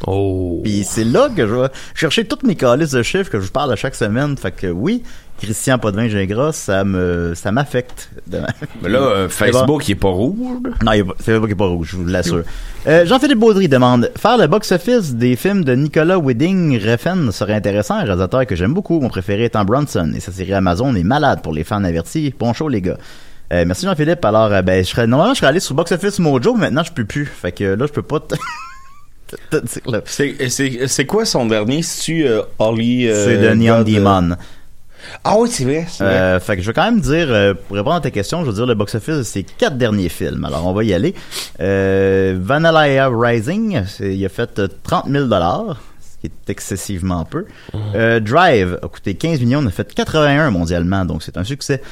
[0.07, 0.61] Oh.
[0.63, 3.53] Puis c'est là que je vais chercher toutes mes calices de chiffres que je vous
[3.53, 4.37] parle à chaque semaine.
[4.37, 5.03] Fait que oui,
[5.41, 8.11] Christian Podvin Gingras, ça me ça m'affecte.
[8.83, 10.37] Mais là, euh, Facebook, il est pas rouge?
[10.85, 12.43] Non, il est pas- qu'il est pas rouge, je vous l'assure.
[12.87, 17.95] Euh, Jean-Philippe Baudry demande Faire le box-office des films de Nicolas Winding Refn serait intéressant,
[17.95, 19.01] un réalisateur que j'aime beaucoup.
[19.01, 22.35] Mon préféré étant Bronson et sa série Amazon est malade pour les fans avertis.
[22.39, 22.99] Bon show, les gars.
[23.53, 24.25] Euh, merci Jean-Philippe.
[24.25, 26.93] Alors, ben, je serais, normalement, je serais allé sur Box Office Mojo, mais maintenant, je
[26.93, 27.27] peux plus.
[27.27, 29.16] Fait que là, je peux pas te, te dire là.
[30.07, 31.83] C'est, quoi son dernier?
[31.83, 33.09] C'est-tu euh, Holly...
[33.09, 34.37] euh, C'est de Neon God, euh, Demon.
[35.25, 35.87] Ah oui, c'est vrai.
[36.01, 38.51] Euh, fait que je vais quand même dire, euh, pour répondre à ta question, je
[38.51, 40.45] vais dire le box-office de ses quatre derniers films.
[40.45, 41.15] Alors, on va y aller.
[41.61, 47.47] Euh, Vanilla Rising, il a fait euh, 30 000 ce qui est excessivement peu.
[47.95, 51.83] Euh, Drive a coûté 15 millions, on a fait 81 mondialement, donc c'est un succès.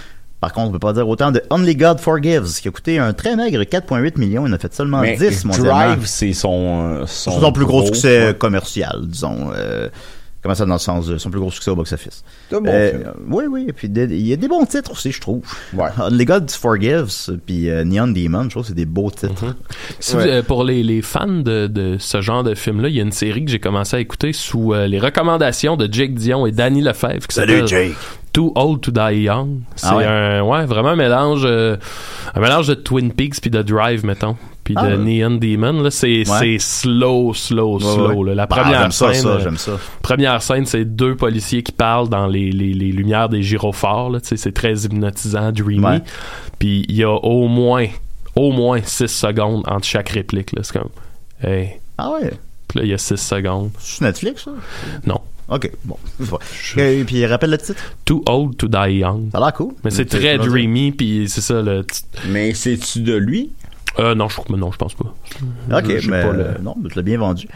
[0.44, 3.14] Par contre, on peut pas dire autant de Only God Forgives, qui a coûté un
[3.14, 5.70] très maigre 4,8 millions, on a fait seulement Mais 10 mondialement.
[5.70, 8.34] Drive, c'est son, euh, C'est son plus gros, gros, succès ouais.
[8.34, 9.52] commercial, disons.
[9.56, 9.88] Euh,
[10.44, 12.22] comment ça, dans le sens de son plus gros succès au box-office?
[12.48, 13.12] C'est un bon Euh, film.
[13.30, 13.64] oui, oui.
[13.68, 15.40] Et puis, il y a des bons titres aussi, je trouve.
[16.12, 19.44] Les Gods Forgives, puis euh, Neon Demon, je trouve que c'est des beaux titres.
[19.98, 23.00] Si vous- euh, pour les, les fans de, de ce genre de film-là, il y
[23.00, 26.46] a une série que j'ai commencé à écouter sous euh, les recommandations de Jake Dion
[26.46, 27.26] et Danny Lefebvre.
[27.26, 27.94] qui Salut, Jake.
[28.32, 29.60] Too Old to Die Young.
[29.76, 30.04] C'est Ah ouais?
[30.04, 31.76] un, ouais, vraiment un mélange, euh,
[32.34, 34.36] un mélange de Twin Peaks puis de Drive, mettons.
[34.64, 35.20] Puis Ah de ouais.
[35.20, 36.38] Neon Demon, là, c'est, Ouais.
[36.40, 38.12] c'est slow, slow, Ouais, slow.
[38.22, 38.28] ouais.
[38.30, 38.34] là.
[38.34, 39.78] La Bah, première j'aime ça, scène, ça, euh, j'aime ça.
[40.02, 44.08] première scène, c'est deux policiers qui parlent dans les, les, les lumières des gyrophares.
[44.08, 45.84] Là, tu sais, c'est très hypnotisant, dreamy.
[45.84, 46.02] Ouais.
[46.58, 47.86] Puis il y a au moins,
[48.36, 50.52] au moins 6 secondes entre chaque réplique.
[50.56, 50.62] Là.
[50.62, 50.88] C'est comme,
[51.42, 51.72] hey.
[51.98, 52.30] Ah ouais?
[52.68, 53.70] Puis là, il y a 6 secondes.
[53.78, 54.50] C'est sur Netflix, ça?
[55.06, 55.20] Non.
[55.46, 55.98] Ok, bon.
[56.78, 57.82] Et puis, rappelle le titre?
[58.06, 59.28] Too Old to Die Young.
[59.30, 59.74] Ça a l'air cool.
[59.84, 61.60] Mais c'est très dreamy, puis c'est ça.
[61.60, 61.84] Le
[62.30, 63.50] Mais c'est-tu de lui?
[63.98, 65.14] Euh, non, je, non, je pense pas.
[65.72, 67.46] Ok, Je sais mais pas le- non, tu l'as bien vendu.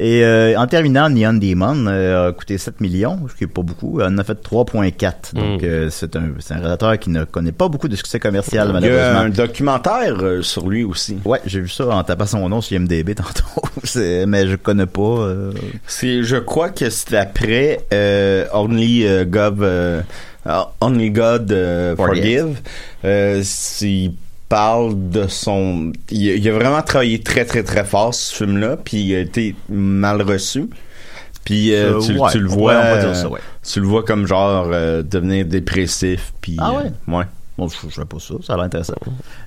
[0.00, 3.62] Et euh, en terminant, Neon Demon euh, a coûté 7 millions, ce qui est pas
[3.62, 3.98] beaucoup.
[4.00, 5.34] On en a fait 3,4.
[5.34, 5.64] Donc, Mm.
[5.64, 8.74] euh, c'est un, c'est un réalisateur qui ne connaît pas beaucoup de succès commercial, Il
[8.74, 9.20] y a malheureusement.
[9.22, 11.18] un documentaire euh, sur lui aussi.
[11.24, 13.42] Ouais, j'ai vu ça en tapant son nom sur IMDB tantôt.
[13.82, 15.00] C'est- mais je connais pas.
[15.02, 15.50] euh,
[15.88, 20.00] C'est, je crois que c'est après euh, Only God, euh,
[20.80, 21.48] Only God
[21.96, 21.96] Forgive.
[21.96, 22.60] Forgive.
[23.04, 24.12] Euh, s'il
[24.48, 28.76] parle de son, il, a- il a vraiment travaillé très très très fort ce film-là,
[28.82, 30.68] puis il a été mal reçu.
[31.44, 33.40] Puis euh, Euh, tu, ouais, tu le vois, on euh, ça, ouais.
[33.66, 36.32] tu le vois comme genre euh, devenir dépressif.
[36.40, 36.92] Puis Ah ouais?
[37.16, 37.24] ouais.
[37.56, 38.94] Bon, je ne pas ça, ça a l'air intéressant.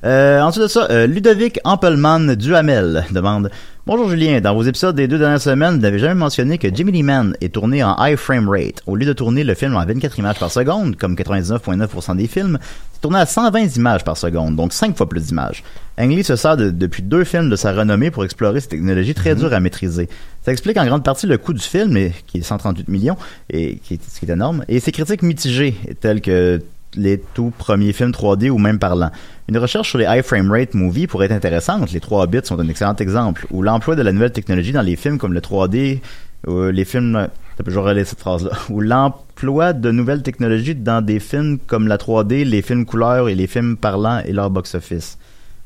[0.03, 3.49] Euh, ensuite de ça, Ludovic Ampelman Duhamel demande
[3.87, 6.91] Bonjour Julien, dans vos épisodes des deux dernières semaines, vous n'avez jamais mentionné que Jimmy
[6.91, 8.81] Lee Man est tourné en high frame rate.
[8.85, 12.59] Au lieu de tourner le film en 24 images par seconde, comme 99,9% des films,
[13.01, 15.63] tourné à 120 images par seconde, donc 5 fois plus d'images.
[15.97, 19.13] Ang Lee se sert de- depuis deux films de sa renommée pour explorer cette technologie
[19.13, 20.07] très dure à maîtriser.
[20.43, 23.17] Ça explique en grande partie le coût du film, et- qui est 138 millions,
[23.49, 26.61] et qui est, ce qui est énorme, et ses critiques mitigées, telles que
[26.95, 29.11] les tout premiers films 3D ou même parlants.
[29.47, 31.91] Une recherche sur les high frame rate movies pourrait être intéressante.
[31.93, 33.47] Les 3 bits sont un excellent exemple.
[33.49, 36.01] Ou l'emploi de la nouvelle technologie dans les films comme le 3D,
[36.49, 37.29] euh, les films,
[37.65, 41.97] je vais relire cette phrase-là, ou l'emploi de nouvelles technologies dans des films comme la
[41.97, 45.17] 3D, les films couleurs et les films parlants et leur box-office.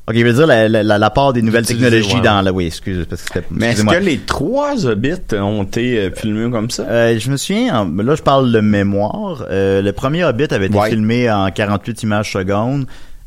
[0.08, 2.20] Ok, je veux dire la, la, la- la part des nouvelles technologies ouais.
[2.20, 5.98] dans la, oui, excuse, parce que c'était, Mais est-ce que les trois Hobbits ont été
[5.98, 6.84] euh, filmés comme ça?
[6.88, 10.66] Euh, je me souviens, en- là je parle de mémoire, euh, le premier Hobbit avait
[10.66, 10.90] été Ouais.
[10.90, 12.86] filmé en 48 images secondes,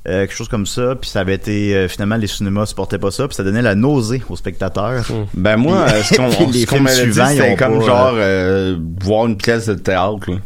[0.10, 3.12] euh, quelque chose comme ça, puis ça avait été, euh, finalement les cinémas supportaient pas
[3.12, 5.06] ça, puis ça donnait la nausée aux spectateurs.
[5.36, 9.38] Ben moi, euh, ce qu'on, films m'avait dit, c'était comme pas, genre euh, voir une
[9.38, 10.30] pièce de théâtre.
[10.30, 10.38] là.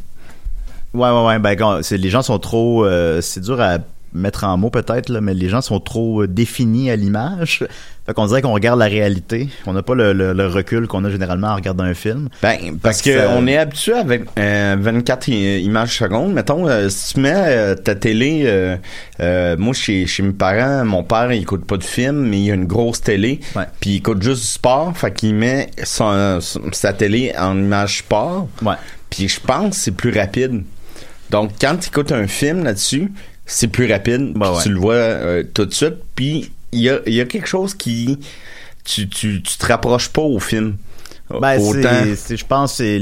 [0.93, 3.77] Ouais, ouais, ouais, ben quand, les gens sont trop, euh, c'est dur à
[4.13, 7.65] mettre en mots peut-être, mais les gens sont trop euh, définis à l'image.
[8.05, 9.47] Fait qu'on dirait qu'on regarde la réalité.
[9.65, 12.27] On n'a pas le, le- le recul qu'on a généralement en regardant un film.
[12.41, 16.33] Ben, parce que ça- on est habitué avec euh, 24 i- images secondes.
[16.33, 18.75] Mettons, euh, si tu mets euh, ta télé, euh,
[19.21, 22.51] euh, moi chez, chez mes parents, mon père il écoute pas de film, mais il
[22.51, 23.39] a une grosse télé,
[23.79, 27.99] puis il écoute juste du sport, fait qu'il met son, son- sa télé en image
[27.99, 28.49] sport.
[29.09, 30.63] Puis je pense que c'est plus rapide.
[31.29, 33.11] Donc quand tu écoutes un film là-dessus,
[33.45, 34.63] c'est plus rapide, ouais.
[34.63, 35.95] tu le vois euh, tout de suite.
[36.15, 38.17] Puis il y a, y a quelque chose qui
[38.83, 40.75] tu, tu, tu te rapproches pas au film.
[41.41, 41.59] Ben,
[42.15, 42.99] c'est, je pense, c'est,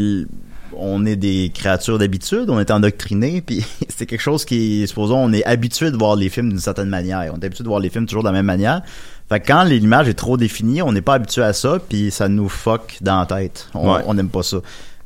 [0.77, 5.33] on est des créatures d'habitude, on est endoctrinés, puis c'est quelque chose qui, supposons, on
[5.33, 7.31] est habitué de voir les films d'une certaine manière.
[7.35, 8.81] On est habitué de voir les films toujours de la même manière.
[9.29, 12.27] Fait que quand l'image est trop définie, on n'est pas habitué à ça, puis ça
[12.27, 13.67] nous fuck dans la tête.
[13.73, 14.01] On Ouais.
[14.05, 14.57] on n'aime pas ça.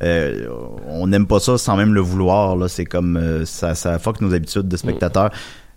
[0.03, 0.47] Euh,
[0.89, 2.55] on n'aime pas ça sans même le vouloir.
[2.55, 5.31] Là, c'est comme euh, ça, ça fuck nos habitudes de spectateurs.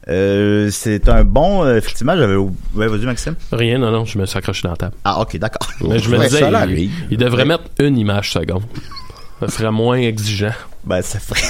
[0.09, 1.64] Euh, c'est un bon.
[1.64, 2.37] euh, effectivement, j'avais.
[2.37, 3.35] Ouais, vas-y, Maxime.
[3.52, 4.94] Rien, non, non, je me suis accroché dans la table.
[5.04, 5.68] Ah, ok, d'accord.
[5.83, 6.92] Mais je me disais, ça il, arrive.
[7.11, 8.62] il devrait mettre une image seconde.
[9.40, 10.52] Ça serait moins exigeant.
[10.85, 11.40] Ben, ça ferait.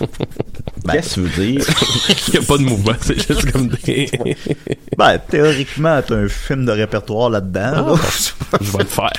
[0.90, 1.64] Qu'est-ce que veux dire?
[2.28, 4.10] Il n'y a pas de mouvement, c'est juste comme des.
[4.98, 7.94] Ben, théoriquement, t'as un film de répertoire là-dedans.
[7.94, 7.94] là.
[8.60, 9.12] je vais le faire.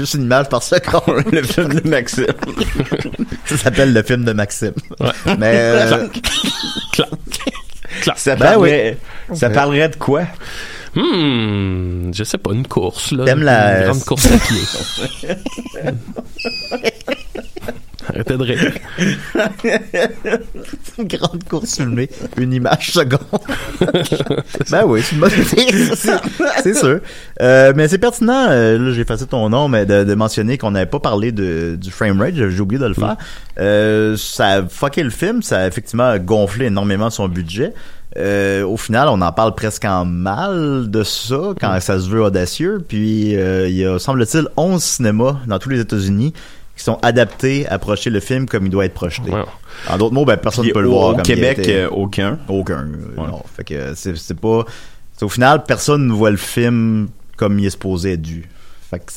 [0.00, 1.24] Juste une image par seconde.
[1.30, 2.26] le film de Maxime.
[3.44, 4.72] Ça s'appelle le film de Maxime.
[4.98, 5.34] Ouais.
[5.38, 5.52] Mais.
[5.56, 6.08] euh,
[6.92, 7.08] Clac.
[8.02, 8.18] Clac.
[8.18, 8.98] Ça, Ben parlerait,
[9.28, 9.36] oui.
[9.36, 10.22] ça parlerait de quoi?
[10.96, 13.24] Hmm, je sais pas, une course, là.
[13.24, 15.32] T'aimes la- Une grande course à pied.
[18.08, 18.72] Arrêtez de rire.
[20.98, 23.20] une grande course filmée, une image seconde.
[24.70, 27.00] ben oui, c'est une bonne c'est- sûr.
[27.40, 30.70] Euh, mais c'est pertinent, euh, là j'ai effacé ton nom, mais de, de mentionner qu'on
[30.70, 33.16] n'avait pas parlé de, du frame rate, j'ai oublié de le faire.
[33.58, 37.72] Euh, ça a fucké le film, ça a effectivement gonflé énormément son budget.
[38.16, 42.22] Euh, au final, on en parle presque en mal de ça quand ça se veut
[42.22, 42.78] audacieux.
[42.86, 46.32] Puis euh, il y a, semble-t-il, 11 cinémas dans tous les États-Unis
[46.76, 49.32] qui sont adaptés à projeter le film comme il doit être projeté.
[49.88, 51.08] En d'autres mots, ben, personne ne peut le voir.
[51.08, 52.38] au comme Québec, euh, aucun.
[52.48, 52.86] Aucun.
[52.86, 53.42] euh, non.
[53.56, 54.64] Fait que c'est pas.
[55.16, 58.48] c'est au final, personne ne voit le film comme il est supposé être dû.
[58.90, 59.12] Fait que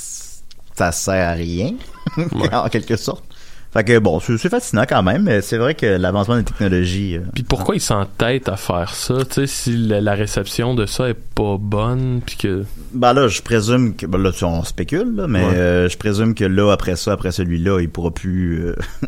[0.75, 1.73] ça sert à rien,
[2.51, 3.23] en quelque sorte.
[3.71, 7.17] Fait que bon, c'est fascinant quand même, mais c'est vrai que l'avancement des technologies.
[7.17, 9.17] euh, Puis pourquoi ils s'entêtent à faire ça?
[9.25, 12.63] Tu sais, si la, la réception de ça est pas bonne, puis que...
[12.93, 15.53] Ben là, je présume que ben là, tu- on spécule, là, mais Ouais.
[15.53, 18.65] euh, je présume que là, après ça, après celui-là, il pourra plus.
[18.65, 18.75] Euh,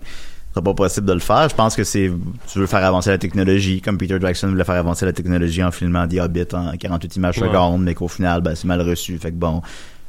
[0.54, 1.48] sera pas possible de le faire.
[1.50, 2.12] Je pense que c'est
[2.52, 5.72] tu veux faire avancer la technologie, comme Peter Jackson voulait faire avancer la technologie en
[5.72, 7.48] filmant The Hobbit en 48 images Ouais.
[7.48, 9.18] secondes, mais qu'au final, ben, c'est mal reçu.
[9.18, 9.62] Fait que bon.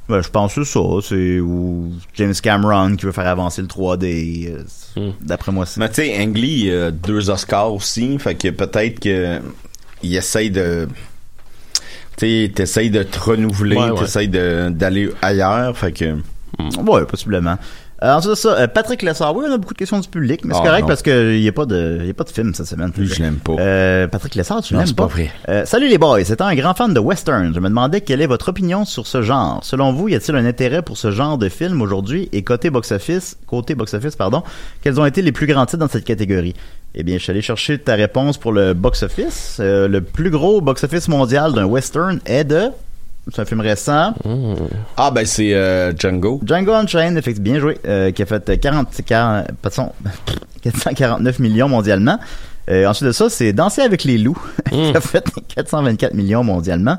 [0.08, 3.68] Ben, je pense que c'est ça, c'est ou James Cameron qui veut faire avancer le
[3.68, 4.48] 3D.
[4.50, 4.62] euh,
[4.94, 5.12] Hmm.
[5.22, 9.00] D'après moi, c'est Mais tu sais, Ang Lee, euh, deux Oscars aussi, fait que peut-être
[9.00, 9.40] que
[10.02, 10.86] il essaye de
[12.18, 13.98] tu sais, t'essayes de te renouveler, Ouais, ouais.
[14.00, 16.16] t'essayes de- d'aller ailleurs, fait que
[16.86, 17.56] Ouais, possiblement.
[18.02, 19.36] Euh, ensuite de ça, euh, Patrick Lessard.
[19.36, 20.88] Oui, on a beaucoup de questions du public, mais c'est Ah, correct non.
[20.88, 22.92] parce qu'il n'y a pas de, y a pas de film cette semaine.
[22.96, 23.52] je l'aime pas.
[23.60, 25.04] Euh, Patrick Lessard, tu l'aimes pas?
[25.04, 25.30] pas vrai.
[25.48, 28.26] Euh, salut les boys, étant un grand fan de western, je me demandais quelle est
[28.26, 29.60] votre opinion sur ce genre.
[29.62, 33.36] Selon vous, y a-t-il un intérêt pour ce genre de film aujourd'hui et côté box-office,
[33.46, 34.42] côté box-office, pardon,
[34.82, 36.54] quels ont été les plus grands titres dans cette catégorie?
[36.94, 39.58] Eh bien, je suis allé chercher ta réponse pour le box-office.
[39.60, 42.64] Euh, le plus gros box-office mondial d'un western est de,
[43.30, 44.14] c'est un film récent,
[44.96, 46.40] Ah ben c'est euh, Django.
[46.44, 49.92] Django Unchained, effectivement, bien joué, euh, qui a fait euh, 40, 40, pas de son,
[50.62, 52.18] 449 millions mondialement.
[52.70, 54.38] Euh, ensuite de ça, c'est Danser avec les loups,
[54.70, 56.98] qui a fait 424 millions mondialement.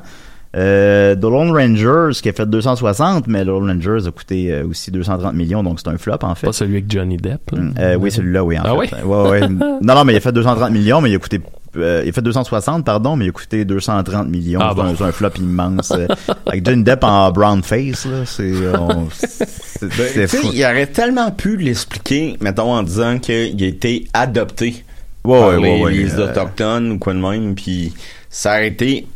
[0.56, 4.90] Euh, The Lone Rangers, qui a fait 260, mais The Lone Rangers a coûté aussi
[4.92, 6.46] 230 millions, donc c'est un flop, en fait.
[6.46, 7.40] Pas celui avec Johnny Depp.
[7.80, 8.96] Euh, oui, celui-là, oui, en Ah fait.
[9.02, 9.02] oui?
[9.04, 9.48] Ouais, ouais.
[9.48, 11.40] non, non, mais il a fait 230 millions, mais il a coûté,
[11.76, 14.60] euh, il a fait 260, pardon, mais il a coûté 230 millions.
[14.62, 14.94] Ah c'est, un, bon?
[14.96, 15.92] c'est un flop immense.
[15.92, 16.06] euh,
[16.46, 19.08] avec Johnny Depp en brown face, là, c'est, c'est, Ben,
[19.80, 20.50] c'est tu sais, fou.
[20.52, 24.84] il aurait tellement pu l'expliquer, mettons en disant qu'il a été adopté
[25.24, 27.94] Ouais, par ouais, les, ouais, ouais, les euh, autochtones ou quoi de même, puis
[28.28, 29.06] ça aurait été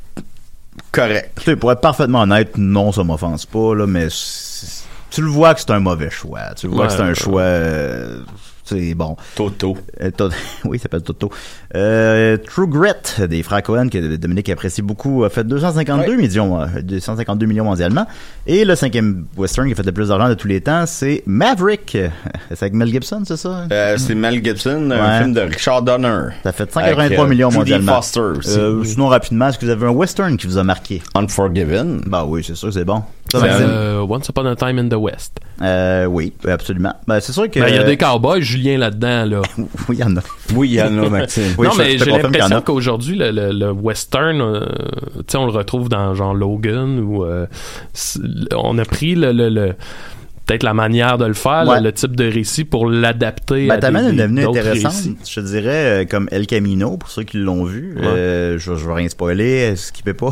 [0.92, 1.32] correct.
[1.36, 4.08] Tu sais, pour être parfaitement honnête, non, ça m'offense pas, là, mais
[5.10, 6.40] tu le vois que c'est un mauvais choix.
[6.56, 7.14] Tu le vois Ouais, que c'est un ouais.
[7.14, 8.20] choix, euh,
[8.68, 9.16] c'est bon.
[9.34, 9.76] Toto.
[10.00, 10.28] Euh, To-
[10.64, 11.30] oui, il s'appelle Toto.
[11.74, 16.66] Euh, True Grit des frères Cohen que Dominique apprécie beaucoup a fait 252 millions, euh,
[16.82, 18.06] 252 millions mondialement.
[18.46, 21.22] Et le cinquième western qui a fait le plus d'argent de tous les temps, c'est
[21.26, 21.96] Maverick.
[22.50, 23.66] C'est avec Mel Gibson, c'est ça?
[23.70, 26.28] Euh, c'est Mel Gibson, un film de Richard Donner.
[26.42, 27.96] Ça fait 183 Avec, euh, millions mondialement.
[27.96, 28.58] Foster aussi.
[28.58, 31.02] Euh, sinon, rapidement, est-ce que vous avez un western qui vous a marqué?
[31.14, 32.00] Unforgiven.
[32.06, 33.02] Bah oui, c'est sûr, c'est bon.
[33.34, 35.38] Euh, Once Upon a Time in the West.
[35.60, 36.94] Euh, oui, absolument.
[37.06, 37.58] Ben, c'est sûr que.
[37.60, 39.42] Ben, Il y a des cowboys, Julien là-dedans, là.
[39.88, 40.20] Oui, il y en a.
[40.54, 41.54] Oui, il y en a, Maxime.
[41.58, 44.66] Oui, non, je- mais j'ai l'impression qu'aujourd'hui, le, le, le western, euh,
[45.18, 47.46] tu sais, on le retrouve dans genre Logan ou euh,
[48.56, 49.74] on a pris le, le, le-
[50.46, 51.78] peut-être la manière de le faire, Ouais.
[51.78, 55.16] le, le type de récit pour l'adapter Ben, à t'amènes des, avenue d'autres intéressante, récits.
[55.28, 57.94] je te dirais, euh, comme El Camino, pour ceux qui l'ont vu.
[57.98, 58.06] Ouais.
[58.06, 60.30] Euh, je, je veux rien spoiler, skippez pas.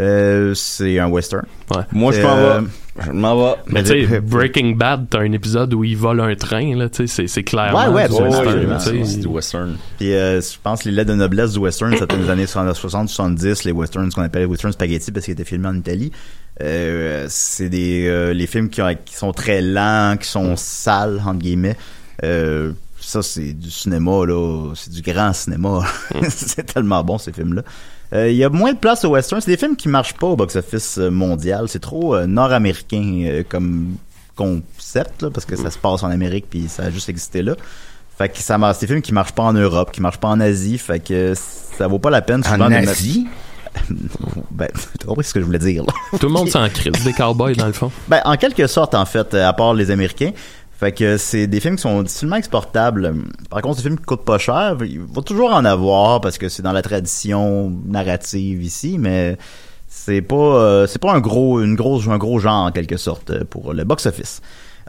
[0.00, 1.44] Euh, c'est un western.
[1.74, 1.82] Ouais.
[1.92, 2.66] Moi, je C'est, m'en euh, vais.
[3.06, 3.54] Je m'en vais.
[3.66, 6.98] Mais tu sais, Breaking Bad, t'as un épisode où il vole un train, là, tu
[6.98, 9.04] sais, c'est- c'est clairement Ouais, ouais, du absolument, western.
[9.04, 9.76] C'est du western.
[9.98, 12.46] Puis euh, je pense que les lettres de noblesse du western, c'était dans les années
[12.46, 16.12] 60-70, les westerns, ce qu'on appelle les western spaghetti parce qu'ils étaient filmés en Italie.
[16.60, 21.20] Euh, c'est des euh, les films qui, ont- qui sont très lents, qui sont sales
[21.24, 21.76] entre guillemets.
[22.24, 25.82] Euh, ça c'est du cinéma là, c'est du grand cinéma.
[26.30, 27.62] c'est tellement bon ces films là.
[28.12, 29.40] Il y a moins de place au western.
[29.40, 31.68] C'est des films qui marchent pas au box-office euh, mondial.
[31.68, 33.96] C'est trop euh, nord-américain euh, comme
[34.34, 37.54] concept là, parce que ça se passe en Amérique puis ça a juste existé là.
[38.16, 38.76] Fait que ça marche.
[38.78, 40.78] C'est des films qui marchent pas en Europe, qui marchent pas en Asie.
[40.78, 42.42] Fait que ça vaut pas la peine.
[42.42, 43.26] souvent, En Asie?
[44.50, 44.68] ben,
[44.98, 45.84] t'as compris ce que je voulais dire.
[45.84, 45.92] là.
[46.18, 47.92] Tout le monde s'en crise des cowboys, dans le fond.
[48.08, 50.32] Ben, en quelque sorte, en fait, euh, à part les Américains.
[50.78, 53.12] Fait que c'est des films qui sont difficilement exportables.
[53.50, 54.76] Par contre, c'est des films qui coûtent pas cher.
[54.82, 59.36] Il va toujours en avoir parce que c'est dans la tradition narrative ici, mais
[59.88, 63.42] c'est pas euh, c'est pas un gros une grosse un gros genre en quelque sorte
[63.44, 64.40] pour le box office.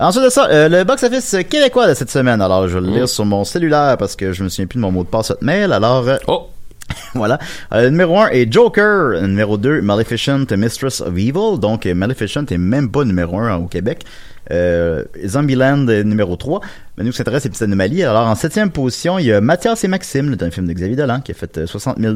[0.01, 2.41] Ensuite de ça, euh, le box office québécois de cette semaine.
[2.41, 4.81] Alors, je vais le lire sur mon cellulaire parce que je me souviens plus de
[4.81, 5.73] mon mot de passe mail.
[5.73, 6.47] Alors, euh, Oh!
[7.15, 7.37] voilà.
[7.73, 9.09] Euh, le numéro 1 est Joker.
[9.09, 11.59] Le numéro 2, Maleficent, Mistress of Evil.
[11.59, 14.05] Donc, Maleficent est même pas numéro 1 au Québec.
[14.51, 16.61] Euh, Zombieland euh, numéro 3.
[16.97, 18.03] Mais nous, ce qui s'intéresse, c'est Petite Anomalie.
[18.03, 20.95] Alors, en septième position, il y a Mathias et Maxime, le dernier film de Xavier
[20.95, 22.13] Dolan, qui a fait euh, 60 000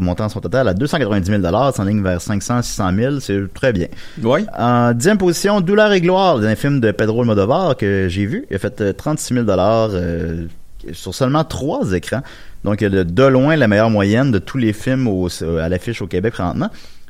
[0.00, 3.20] montant son total à 290 000 s'enligne vers 500, 600 000.
[3.20, 3.86] C'est très bien.
[4.22, 4.44] Oui.
[4.58, 8.46] En dixième position, Douleur et gloire, le dernier film de Pedro Almodovar que j'ai vu.
[8.50, 10.46] Il a fait euh, 36 000 euh,
[10.92, 12.22] sur seulement trois écrans.
[12.64, 15.28] Donc, il a de, de loin la meilleure moyenne de tous les films au-
[15.60, 16.68] à l'affiche au Québec présentement.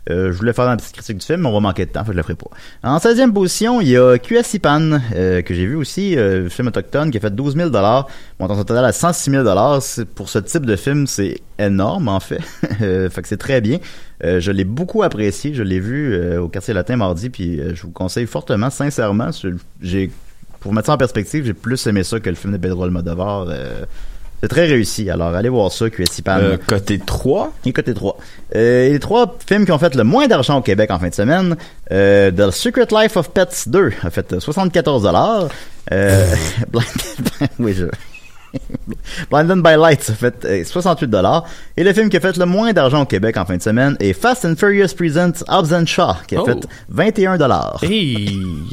[0.08, 2.04] Euh, je voulais faire une petite critique du film, mais on va manquer de temps,
[2.04, 2.46] fait je le ferai pas.
[2.84, 7.10] En 16e position, il y a QSIPAN, euh, que j'ai vu aussi, euh, film autochtone,
[7.10, 10.64] qui a fait 12 000 montant son total à 106 000 C'est- Pour ce type
[10.64, 12.40] de film, c'est énorme, en fait.
[12.82, 13.78] Euh, fait que c'est très bien.
[14.22, 15.54] Je l'ai beaucoup apprécié.
[15.54, 19.30] Je l'ai vu au quartier latin mardi, puis je vous conseille fortement, sincèrement.
[20.60, 23.46] Pour mettre ça en perspective, j'ai plus aimé ça que le film de Pedro Almodovar.
[24.42, 25.08] C'est très réussi.
[25.10, 26.38] Alors, allez voir ça, QSIPAN.
[26.40, 27.52] Euh, côté 3.
[27.64, 28.18] Et côté 3.
[28.54, 31.08] Euh, et les trois films qui ont fait le moins d'argent au Québec en fin
[31.08, 31.56] de semaine,
[31.90, 35.48] euh, The Secret Life of Pets 2 a fait euh, 74 dollars.
[35.92, 36.26] Euh,
[36.70, 37.84] Blind- oui, je...
[39.30, 41.44] Blinded by Lights a fait euh, 68 dollars.
[41.76, 43.96] Et le film qui a fait le moins d'argent au Québec en fin de semaine
[44.00, 46.44] est Fast and Furious Presents Hobbs and Shaw, qui a Oh.
[46.46, 47.78] fait 21 dollars.
[47.82, 48.28] Hey,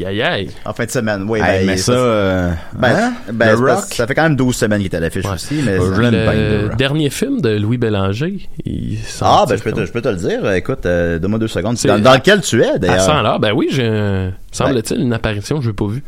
[0.06, 0.50] aïe aïe.
[0.66, 1.40] En fin de semaine, oui.
[1.40, 3.14] Hey, ben, mais ça, euh, ben, hein?
[3.32, 6.12] ben, parce- ça fait quand même 12 semaines qu'il est à l'affiche aussi, mais Euh,
[6.12, 6.78] Le Rock.
[6.78, 10.16] dernier film de Louis Bélanger, il Ah, ben, je peux, te, je peux te le
[10.18, 10.52] dire.
[10.54, 11.78] Écoute, euh, donne-moi deux secondes.
[11.78, 12.96] C'est- Dans, dans lequel tu es, d'ailleurs?
[12.96, 16.04] À 100 là, ben oui, j'ai, un- semble-t-il, une apparition que je n'ai pas vue.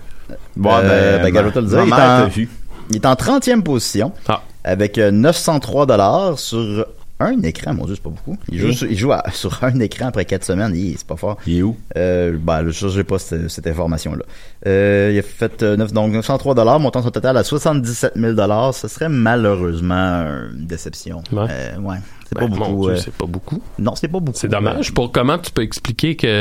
[0.55, 1.86] Bon, ben, ben, je vais te le dire.
[1.86, 2.49] ma mère en, t'a vu.
[2.90, 4.42] Il est en 30e position Ah.
[4.64, 6.86] avec euh, 903 dollars sur
[7.20, 7.74] un écran.
[7.74, 8.38] Mon Dieu, c'est pas beaucoup.
[8.52, 8.76] Il joue, Oui.
[8.76, 10.76] sur, il joue à- sur un écran après 4 semaines.
[10.98, 11.38] C'est pas fort.
[11.48, 11.78] Il est où?
[11.96, 14.24] Euh, ben, je j'ai pas cette, cette information-là.
[14.68, 18.74] Euh, il a fait euh, donc 903 dollars, montant son total à 77 000 dollars.
[18.74, 21.24] Ce serait malheureusement une déception.
[21.32, 21.48] Ouais.
[21.50, 21.98] Euh, ouais.
[22.28, 22.89] C'est Ben, pas mon beaucoup.
[22.89, 23.61] Euh, c'est pas beaucoup.
[23.78, 24.38] non, c'est pas beaucoup.
[24.39, 24.91] C'est dommage.
[24.93, 26.32] Pour comment tu peux expliquer qu'il y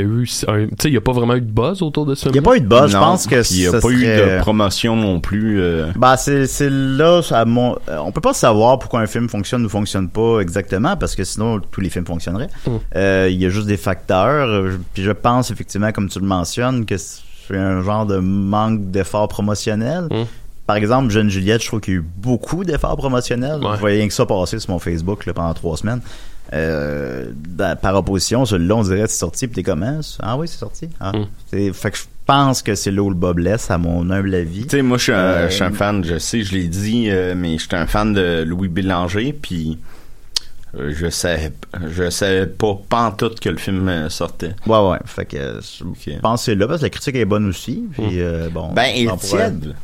[0.00, 0.28] a eu.
[0.46, 2.32] un- Tu sais, il n'y a pas vraiment eu de buzz autour de ce Il
[2.32, 2.92] n'y a pas eu de buzz.
[2.92, 5.60] Je pense que il n'y a pas eu de promotion non plus.
[5.60, 9.28] euh, Bah c'est c'est là ça mon euh, on peut pas savoir pourquoi un film
[9.28, 12.48] fonctionne ou fonctionne pas exactement parce que sinon tous les films fonctionneraient.
[12.66, 12.70] Mm.
[12.94, 16.20] Euh, Il y a juste des facteurs euh, je- puis je pense effectivement comme tu
[16.20, 20.04] le mentionnes que c'est un genre de manque d'efforts promotionnels.
[20.10, 20.24] Mm.
[20.66, 23.60] Par exemple, Jeune Juliette, je trouve qu'il y a eu beaucoup d'efforts promotionnels.
[23.62, 23.74] Ouais.
[23.76, 26.00] Je voyais rien que ça passer sur mon Facebook là, pendant trois semaines.
[26.52, 29.98] Euh, dans- par opposition, celui-là, on dirait c'est sorti, puis t'es comment?
[30.22, 30.88] Ah oui, c'est sorti.
[31.00, 31.12] Ah.
[31.12, 31.26] Mm.
[31.50, 34.34] C'est- Fait que je pense que c'est là où le bas blesse, à mon humble
[34.34, 34.62] avis.
[34.64, 37.34] Tu sais, moi, je suis un, Euh, un fan, je sais, je l'ai dit, euh,
[37.36, 39.78] mais je suis un fan de Louis Bélanger, puis
[40.88, 41.52] je sais,
[41.90, 44.54] je savais pas pantoute que le film sortait.
[44.66, 44.98] Ouais, ouais.
[45.06, 47.84] Fait que je pense que c'est là parce que la critique est bonne aussi.
[47.92, 48.72] Puis, euh, bon.
[48.72, 49.74] Ben, il tiède.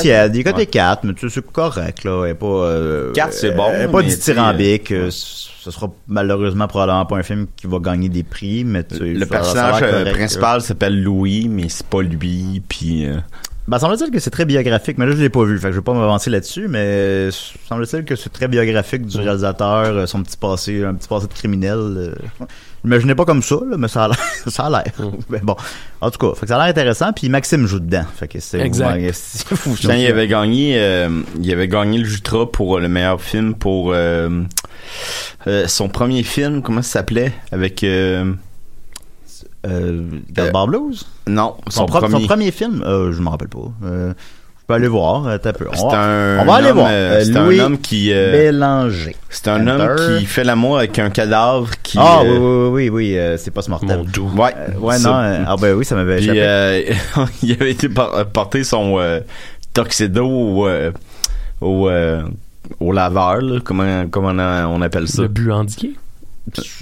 [0.00, 0.36] Tiède.
[0.36, 0.66] Il côté Ouais.
[0.66, 2.24] 4, mais tu sais, c'est correct, là.
[2.24, 2.46] Elle est pas.
[2.46, 4.92] Euh, Quatre, c'est bon, Elle est pas dithyrambique.
[4.92, 8.96] euh, Ce sera malheureusement probablement pas un film qui va gagner des prix, mais tu
[8.98, 13.06] sais, Le a personnage euh, correct, principal s'appelle Louis, mais c'est pas lui, puis...
[13.06, 13.16] euh,
[13.66, 15.78] Ben, semble-t-il que c'est très biographique, mais là, je l'ai pas vu, fait que je
[15.78, 17.30] vais pas m'avancer là-dessus, mais euh,
[17.66, 21.32] semble-t-il que c'est très biographique du réalisateur, euh, son petit passé, un petit passé de
[21.32, 22.14] criminel.
[22.84, 24.18] Imaginez pas comme ça, là, mais ça a l'air.
[24.46, 24.92] ça a l'air.
[25.30, 25.56] mais bon.
[26.00, 28.04] En tout cas, fait que ça a l'air intéressant, puis Maxime joue dedans.
[28.14, 28.60] Fait que c'est.
[28.60, 28.96] Exact.
[29.82, 33.92] il avait gagné, euh, il avait gagné le Jutra pour euh, le meilleur film pour
[33.92, 34.42] euh,
[35.46, 38.32] euh, son premier film, comment ça s'appelait avec euh,
[39.66, 40.02] Euh,
[40.66, 41.06] Blues?
[41.26, 42.20] non Son, son, pro- premier.
[42.20, 42.82] son premier film?
[42.84, 43.72] Euh, je me rappelle pas.
[44.64, 45.66] Je peux aller voir, euh, t'as peu.
[45.74, 46.88] C'est On va, un, on va aller homme, voir.
[46.90, 49.14] euh, c'est Louis un homme qui euh, Bélanger.
[49.28, 53.10] c'est un homme qui fait l'amour avec un cadavre qui Ah euh, oui, oui, oui,
[53.12, 53.98] oui, euh, c'est pas ce mortel.
[53.98, 54.22] Mon Dieu.
[54.22, 56.38] ouais Euh, ouais, non, euh, ah ben oui, ça m'avait échappé.
[56.42, 56.82] euh,
[57.42, 59.20] il avait été par- porté son euh,
[59.74, 60.92] tuxedo au, euh,
[61.60, 62.22] au, euh,
[62.80, 63.60] au laveur, là.
[63.62, 65.20] comment, comment on, on appelle ça?
[65.22, 65.92] Le buandier.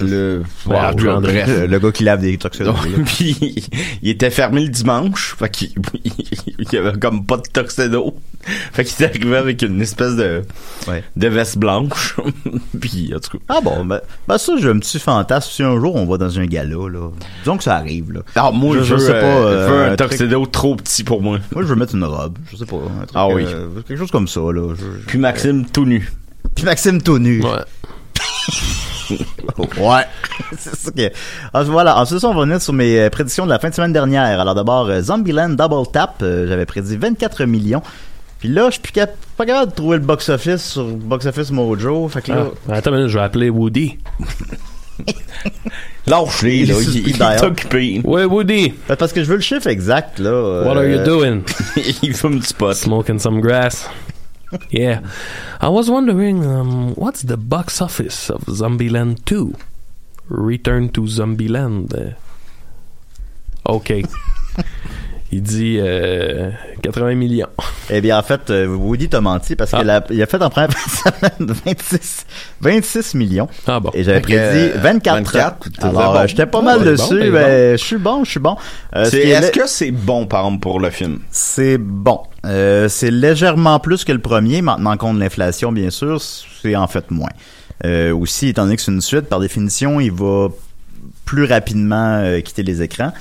[0.01, 1.43] Le, Ouais, Wow, Andrew André.
[1.45, 1.67] bref.
[1.69, 2.73] le, gars qui lave des là.
[3.05, 3.37] Puis
[4.01, 5.71] il était fermé le dimanche, fait qu'il
[6.03, 8.13] il y avait comme pas de tuxedo.
[8.73, 10.41] Fait qu'il était arrivé avec une espèce de
[10.87, 11.01] Ouais.
[11.15, 12.17] de veste blanche.
[12.81, 15.49] Puis en tout cas, Ah bon, ben, ben ça, j'ai un petit fantasme.
[15.49, 17.09] Si un jour on va dans un gala, là,
[17.39, 18.19] disons que ça arrive, là.
[18.35, 20.51] ah, moi Je- je, je sais veux, pas, euh, euh, je veux un un truc-
[20.51, 21.39] trop petit pour moi.
[21.53, 22.37] Moi, je veux mettre une robe.
[22.51, 22.75] Je sais pas.
[22.75, 23.45] un truc, Ah oui.
[23.47, 24.73] euh, quelque chose comme ça, là.
[24.75, 26.11] Je- je- Puis Maxime tout nu.
[26.53, 27.41] Puis Maxime tout nu.
[27.41, 27.49] Ouais.
[29.79, 30.03] Ouais.
[30.57, 31.11] c'est ça que.
[31.53, 31.97] Alors, voilà.
[31.99, 34.39] Ensuite, ça, on va revenir sur mes euh, prédictions de la fin de semaine dernière.
[34.39, 36.15] Alors, d'abord, euh, Zombieland Double Tap.
[36.21, 37.81] euh, J'avais prédit 24 millions.
[38.39, 41.51] Puis là, je suis plus cap- pas capable de trouver le box-office sur Box Office
[41.51, 42.07] Mojo.
[42.09, 42.47] Fait que là.
[42.69, 43.97] Ah, attends une minute, je vais appeler Woody.
[46.05, 46.75] Lâche-les, Il là.
[46.79, 48.01] est Il, il est occupé.
[48.03, 48.73] Ouais, Woody.
[48.89, 50.29] Ben, Parce que je veux le chiffre exact, là.
[50.29, 51.41] euh, What are you doing?
[52.03, 52.73] il fume du pot.
[52.73, 53.89] Smoking some grass.
[54.69, 55.01] Yeah.
[55.59, 59.55] I was wondering, um, what's the box office of Zombieland 2?
[60.29, 61.93] Return to Zombieland.
[61.93, 62.15] Uh,
[63.65, 64.03] Okay.
[65.35, 66.51] Il dit euh,
[66.83, 67.47] 80 millions.
[67.89, 70.49] Eh bien, en fait, euh, Woody t'a menti parce qu'il a, il a fait en
[70.51, 72.25] première semaine 26,
[72.61, 73.47] 26 millions.
[73.65, 73.89] Ah bon.
[73.95, 75.15] Et j'avais prédit 24.
[75.23, 76.19] 24, t'étais Alors, bon.
[76.19, 77.09] euh, j'étais pas Oh, mal dessus.
[77.15, 78.55] bon, ben, ben, je suis bon, je suis bon.
[78.95, 81.19] Euh, est Est-ce que c'est bon, par exemple, pour le film?
[81.31, 82.19] C'est bon.
[82.45, 86.21] Euh, c'est légèrement plus que le premier, maintenant compte de l'inflation, bien sûr,
[86.61, 87.29] c'est en fait moins.
[87.85, 90.49] Euh, aussi, étant donné que c'est une suite, par définition, il va
[91.25, 93.13] plus rapidement euh, quitter les écrans.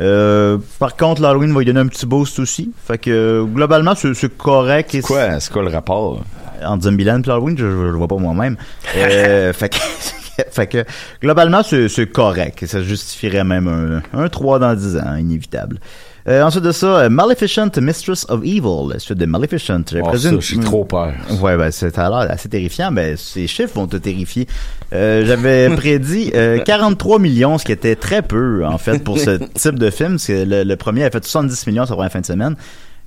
[0.00, 2.72] Euh, par contre, l'Halloween va lui donner un petit boost aussi.
[2.86, 4.94] Fait que euh, globalement, c'est c'est correct.
[4.94, 5.40] et Quoi?
[5.40, 6.22] C'est quoi le rapport?
[6.64, 8.56] entre Zombieland et Halloween, je, je, le vois pas moi-même.
[8.96, 9.76] Euh, fait, que,
[10.50, 10.84] fait que
[11.22, 12.66] globalement, c'est c'est correct.
[12.66, 15.78] Ça justifierait même un, un 3 dans 10 ans, inévitable.
[16.28, 19.80] Euh, ensuite de ça, euh, Maleficent, Mistress of Evil, la suite de Maleficent.
[19.90, 21.14] J'avais Oh, une- j'ai trop peur.
[21.40, 22.92] Ouais, ben, c'est assez terrifiant.
[22.92, 24.46] Ben, ces chiffres vont te terrifier.
[24.92, 29.38] Euh, J'avais prédit euh, 43 millions, ce qui était très peu, en fait, pour ce
[29.54, 30.12] type de film.
[30.12, 32.56] Parce que le, le premier a fait 70 millions sur la fin de semaine.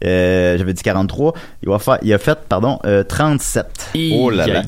[0.04, 1.34] Euh, J'avais dit 43.
[1.62, 3.66] Il, va faire, il a fait, pardon, euh, 37.
[4.14, 4.64] Oh là là.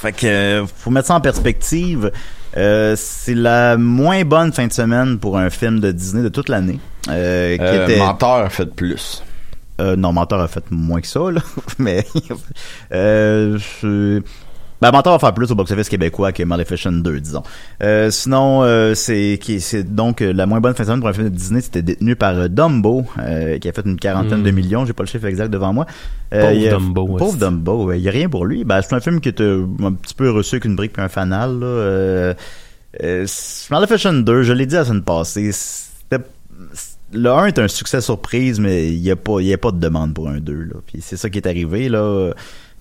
[0.00, 2.12] Fait que, euh, faut mettre ça en perspective.
[2.56, 6.48] Euh, c'est la moins bonne fin de semaine pour un film de Disney de toute
[6.48, 6.78] l'année.
[7.08, 7.98] Euh, qui Euh, était...
[7.98, 9.22] Menteur a fait plus.
[9.80, 11.40] Euh, non, Menteur a fait moins que ça, là.
[11.78, 12.04] Mais,
[12.92, 14.20] euh, je-
[14.80, 17.42] ben, Menteur va faire plus au box-office québécois que Maleficent 2, disons.
[17.82, 19.38] Euh, sinon, euh, c'est,
[19.84, 22.14] donc euh, la moins bonne fin de semaine pour un film de Disney, c'était détenu
[22.14, 24.44] par euh, Dumbo, euh, qui a fait une quarantaine Mm.
[24.44, 24.84] de millions.
[24.86, 25.86] J'ai pas le chiffre exact devant moi.
[26.30, 27.92] Pauvre a- Dumbo, Pauvre Dumbo.
[27.92, 28.64] Il y a rien pour lui.
[28.64, 29.44] Ben, c'est un film qui était
[29.82, 32.34] un petit peu reçu qu'une brique puis un fanal, là.
[33.70, 35.50] Maleficent 2, je l'ai dit la semaine passée,
[37.12, 40.14] le 1 est un succès surprise, mais il n'y a, pas- a pas de demande
[40.14, 40.52] pour un 2.
[40.52, 40.74] Là.
[40.86, 41.88] Puis c'est ça qui est arrivé.
[41.88, 42.32] Là.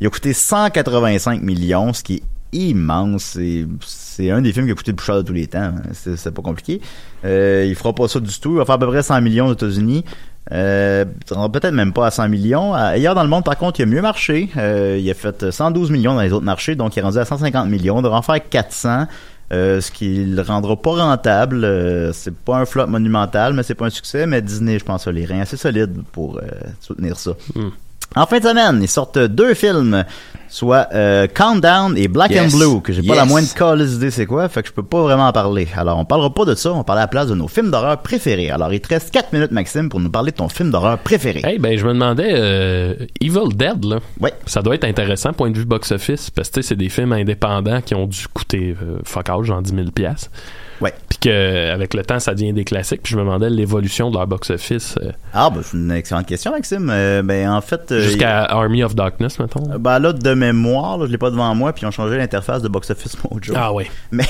[0.01, 3.37] Il a coûté 185 millions, ce qui est immense.
[3.81, 5.59] C'est, un des films qui a coûté le plus cher de tous les temps.
[5.59, 5.81] hein.
[5.93, 6.81] C'est, c'est pas compliqué.
[7.23, 8.51] Euh, il fera pas ça du tout.
[8.53, 10.03] Il va faire à peu près 100 millions aux États-Unis.
[10.51, 12.73] Euh, peut-être même pas à 100 millions.
[12.73, 14.49] Ailleurs dans le monde, par contre, il a mieux marché.
[14.57, 17.25] Euh, il a fait 112 millions dans les autres marchés, donc il est rendu à
[17.25, 17.99] 150 millions.
[17.99, 19.07] Il devrait en faire 400.
[19.53, 21.63] Euh, ce qui le rendra pas rentable.
[21.63, 24.25] Euh, c'est pas un flop monumental, mais c'est pas un succès.
[24.25, 26.41] Mais Disney, je pense, a les reins assez solides pour euh,
[26.79, 27.31] soutenir ça.
[27.53, 27.69] Hmm.
[28.15, 30.03] En fin de semaine, ils sortent deux films,
[30.47, 32.53] soit euh, Countdown et Black Yes.
[32.53, 34.83] and Blue, que j'ai pas la moindre calice idée c'est quoi, fait que je peux
[34.83, 35.67] pas vraiment en parler.
[35.75, 37.71] Alors, on parlera pas de ça, on va parler à la place de nos films
[37.71, 38.49] d'horreur préférés.
[38.51, 41.41] Alors, il te reste 4 minutes, Maxime, pour nous parler de ton film d'horreur préféré.
[41.43, 43.99] Hey, ben, je me demandais, euh, Evil Dead, là.
[44.19, 44.33] Ouais.
[44.45, 47.13] Ça doit être intéressant, point de vue box-office, parce que tu sais, c'est des films
[47.13, 50.29] indépendants qui ont dû coûter euh, fuck all, genre 10 000 piastres.
[50.81, 50.93] Ouais.
[51.09, 53.01] Puis que, avec le temps, ça devient des classiques.
[53.03, 56.51] Puis je me demandais l'évolution de leur box-office euh, Ah, ben, c'est une excellente question,
[56.51, 56.89] Maxime.
[56.91, 57.91] Euh, ben, en fait...
[57.91, 59.63] euh, jusqu'à Army of Darkness, mettons.
[59.79, 62.61] Ben là, de mémoire, là, je l'ai pas devant moi, puis ils ont changé l'interface
[62.61, 63.53] de Box Office Mojo.
[63.55, 63.89] Ah ouais.
[64.11, 64.25] Mais,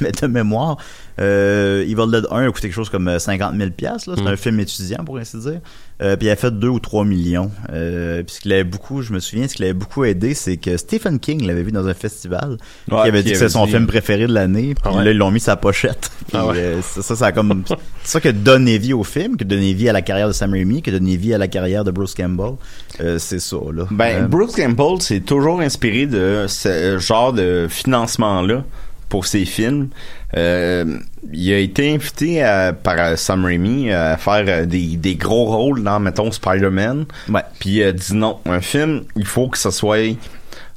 [0.00, 0.76] mais de mémoire,
[1.18, 4.02] euh, Evil Dead 1 a coûté quelque chose comme euh, 50 000 pièces.
[4.04, 4.26] C'est Mm.
[4.26, 5.60] un film étudiant, pour ainsi dire.
[6.02, 7.50] Euh, puis il a fait 2 ou 3 millions.
[7.72, 10.58] Euh, puis ce qui l'avait beaucoup, je me souviens, ce qui l'avait beaucoup aidé, c'est
[10.58, 12.58] que Stephen King l'avait vu dans un festival.
[12.90, 14.74] Ouais, il avait dit que c'est avait son film préféré de l'année.
[14.74, 15.04] Puis Ah ouais.
[15.04, 16.10] là, ils l'ont mis sa pochette.
[16.28, 16.56] Puis, Ah ouais.
[16.58, 17.64] euh, ça, ça, ça a comme...
[18.02, 20.28] C'est ça qui a donné vie au film, qui a donné vie à la carrière
[20.28, 22.56] de Sam Raimi, qui a donné vie à la carrière de Bruce Campbell.
[23.00, 23.84] Euh, c'est ça, là.
[23.90, 28.64] Ben, Euh, Bruce Campbell s'est toujours inspiré de ce genre de financement-là
[29.08, 29.88] pour ses films.
[30.36, 30.84] Euh,
[31.32, 35.44] il a été invité à- par euh, Sam Raimi à faire euh, des, des gros
[35.44, 37.06] rôles dans, mettons, Spider-Man.
[37.28, 37.42] Ouais.
[37.60, 40.16] Puis il a dit non, un film, il faut que ça soit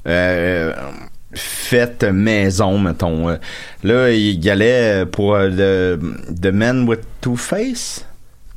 [0.07, 0.73] euh,
[1.33, 3.29] fait maison, mettons.
[3.29, 3.35] Euh,
[3.83, 5.97] Là, il y allait pour euh,
[6.41, 8.05] The, Man with Two Face,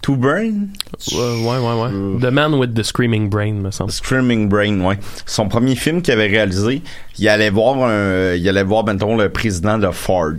[0.03, 0.67] Two Brain?
[1.13, 1.83] Ouais, ouais, ouais.
[1.83, 2.21] ouais.
[2.21, 3.93] The Man with the Screaming Brain, me semble.
[3.93, 4.99] Screaming Brain, ouais.
[5.27, 6.83] Son premier film qu'il avait réalisé,
[7.19, 10.33] il allait voir un, il allait voir, mettons, le président de Ford.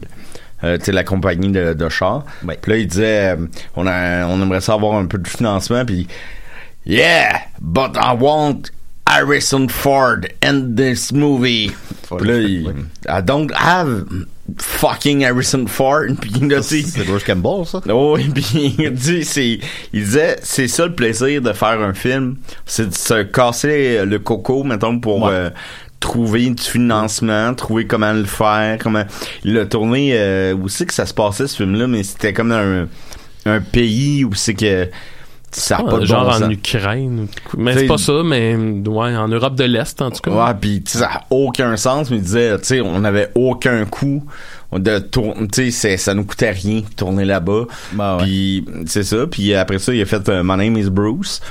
[0.64, 1.86] Euh, tu sais, la compagnie de, de.
[1.86, 2.58] Ouais.
[2.62, 5.84] Puis là, il disait, euh, on, a, on aimerait ça avoir un peu de financement,
[5.86, 6.08] puis
[6.86, 8.72] Yeah, but I want
[9.08, 11.72] Harrison Ford in this movie.
[12.18, 12.68] Puis là, il,
[13.08, 14.04] I don't have
[14.58, 16.08] fucking Harrison Ford.
[16.22, 17.80] Puis là, c'est Bruce Campbell, ça.
[17.90, 19.60] Oh, et puis il dit, c'est,
[19.94, 24.20] il disait, c'est ça le plaisir de faire un film, c'est de se casser le
[24.20, 25.32] coco, mettons, pour Ouais.
[25.34, 25.50] euh,
[26.04, 29.06] trouver du financement, trouver comment le faire, comment.
[29.46, 32.50] Il a tourné euh, où c'est que ça se passait ce film-là, mais c'était comme
[32.50, 32.88] dans un,
[33.46, 34.90] un pays où c'est que
[35.50, 36.50] ça a Ah, pas de genre bon en.
[36.50, 37.28] Ukraine.
[37.58, 40.32] Mais c'est pas ça, mais ouais, en Europe de l'Est, en tout cas.
[40.32, 44.26] Ouais, puis ça a aucun sens, mais il disait, tu sais, on n'avait aucun coût
[44.80, 47.66] de tourner, tu sais, c'est- ça nous coûtait rien de tourner là-bas.
[47.94, 48.24] Ben ouais.
[48.24, 51.42] Puis c'est ça, puis après ça, il a fait euh, My Name is Bruce.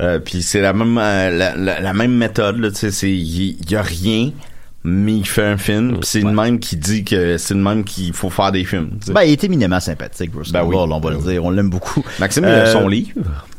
[0.00, 3.10] Euh, puis c'est la même euh, la, la- la même méthode là, tu sais, c'est
[3.10, 3.18] il
[3.52, 4.30] y, y a rien
[4.82, 5.98] mais il fait un film.
[6.00, 8.90] pis c'est le même qui dit que c'est le même qu'il faut faire des films.
[9.00, 9.12] tu sais.
[9.12, 10.74] Ben, il est éminemment sympathique, Bruce Ben oui.
[10.76, 11.44] On va le dire.
[11.44, 12.02] On l'aime beaucoup.
[12.18, 13.10] Maxime, Euh, il a son livre?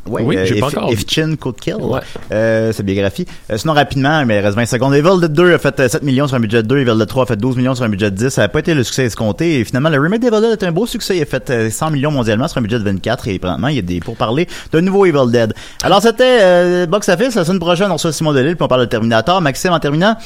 [0.04, 0.94] Ouais, Oui, euh, j'ai pas If- encore vu.
[0.96, 1.76] Ifchin Code Kill.
[1.76, 2.00] Ouais.
[2.32, 3.24] Euh, sa biographie.
[3.52, 4.94] Euh, sinon, rapidement, mais il reste 20 secondes.
[4.94, 6.78] Evil Dead 2 a fait euh, 7 millions sur un budget de 2.
[6.78, 8.30] Evil Dead 3 a fait 12 millions sur un budget de 10.
[8.30, 9.60] Ça n'a pas été le succès escompté.
[9.60, 11.16] Et finalement, le remake d'Evil Dead est un beau succès.
[11.18, 13.28] Il a fait euh, 100 millions mondialement sur un budget de 24.
[13.28, 15.54] Et présentement, il y a des pour parler d'un nouveau Evil Dead.
[15.84, 17.36] Alors, c'était euh, Box Office.
[17.36, 19.40] La semaine prochaine, on reçoit Simon Delille puis on parle de Terminator.
[19.40, 20.16] Maxime, en terminant,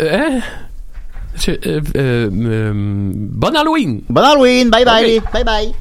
[0.00, 0.40] Euh, hein?
[1.48, 4.02] Euh, euh, euh, bon Halloween!
[4.08, 4.70] bon Halloween.
[4.70, 5.20] Bye bye.
[5.32, 5.74] Bye bye.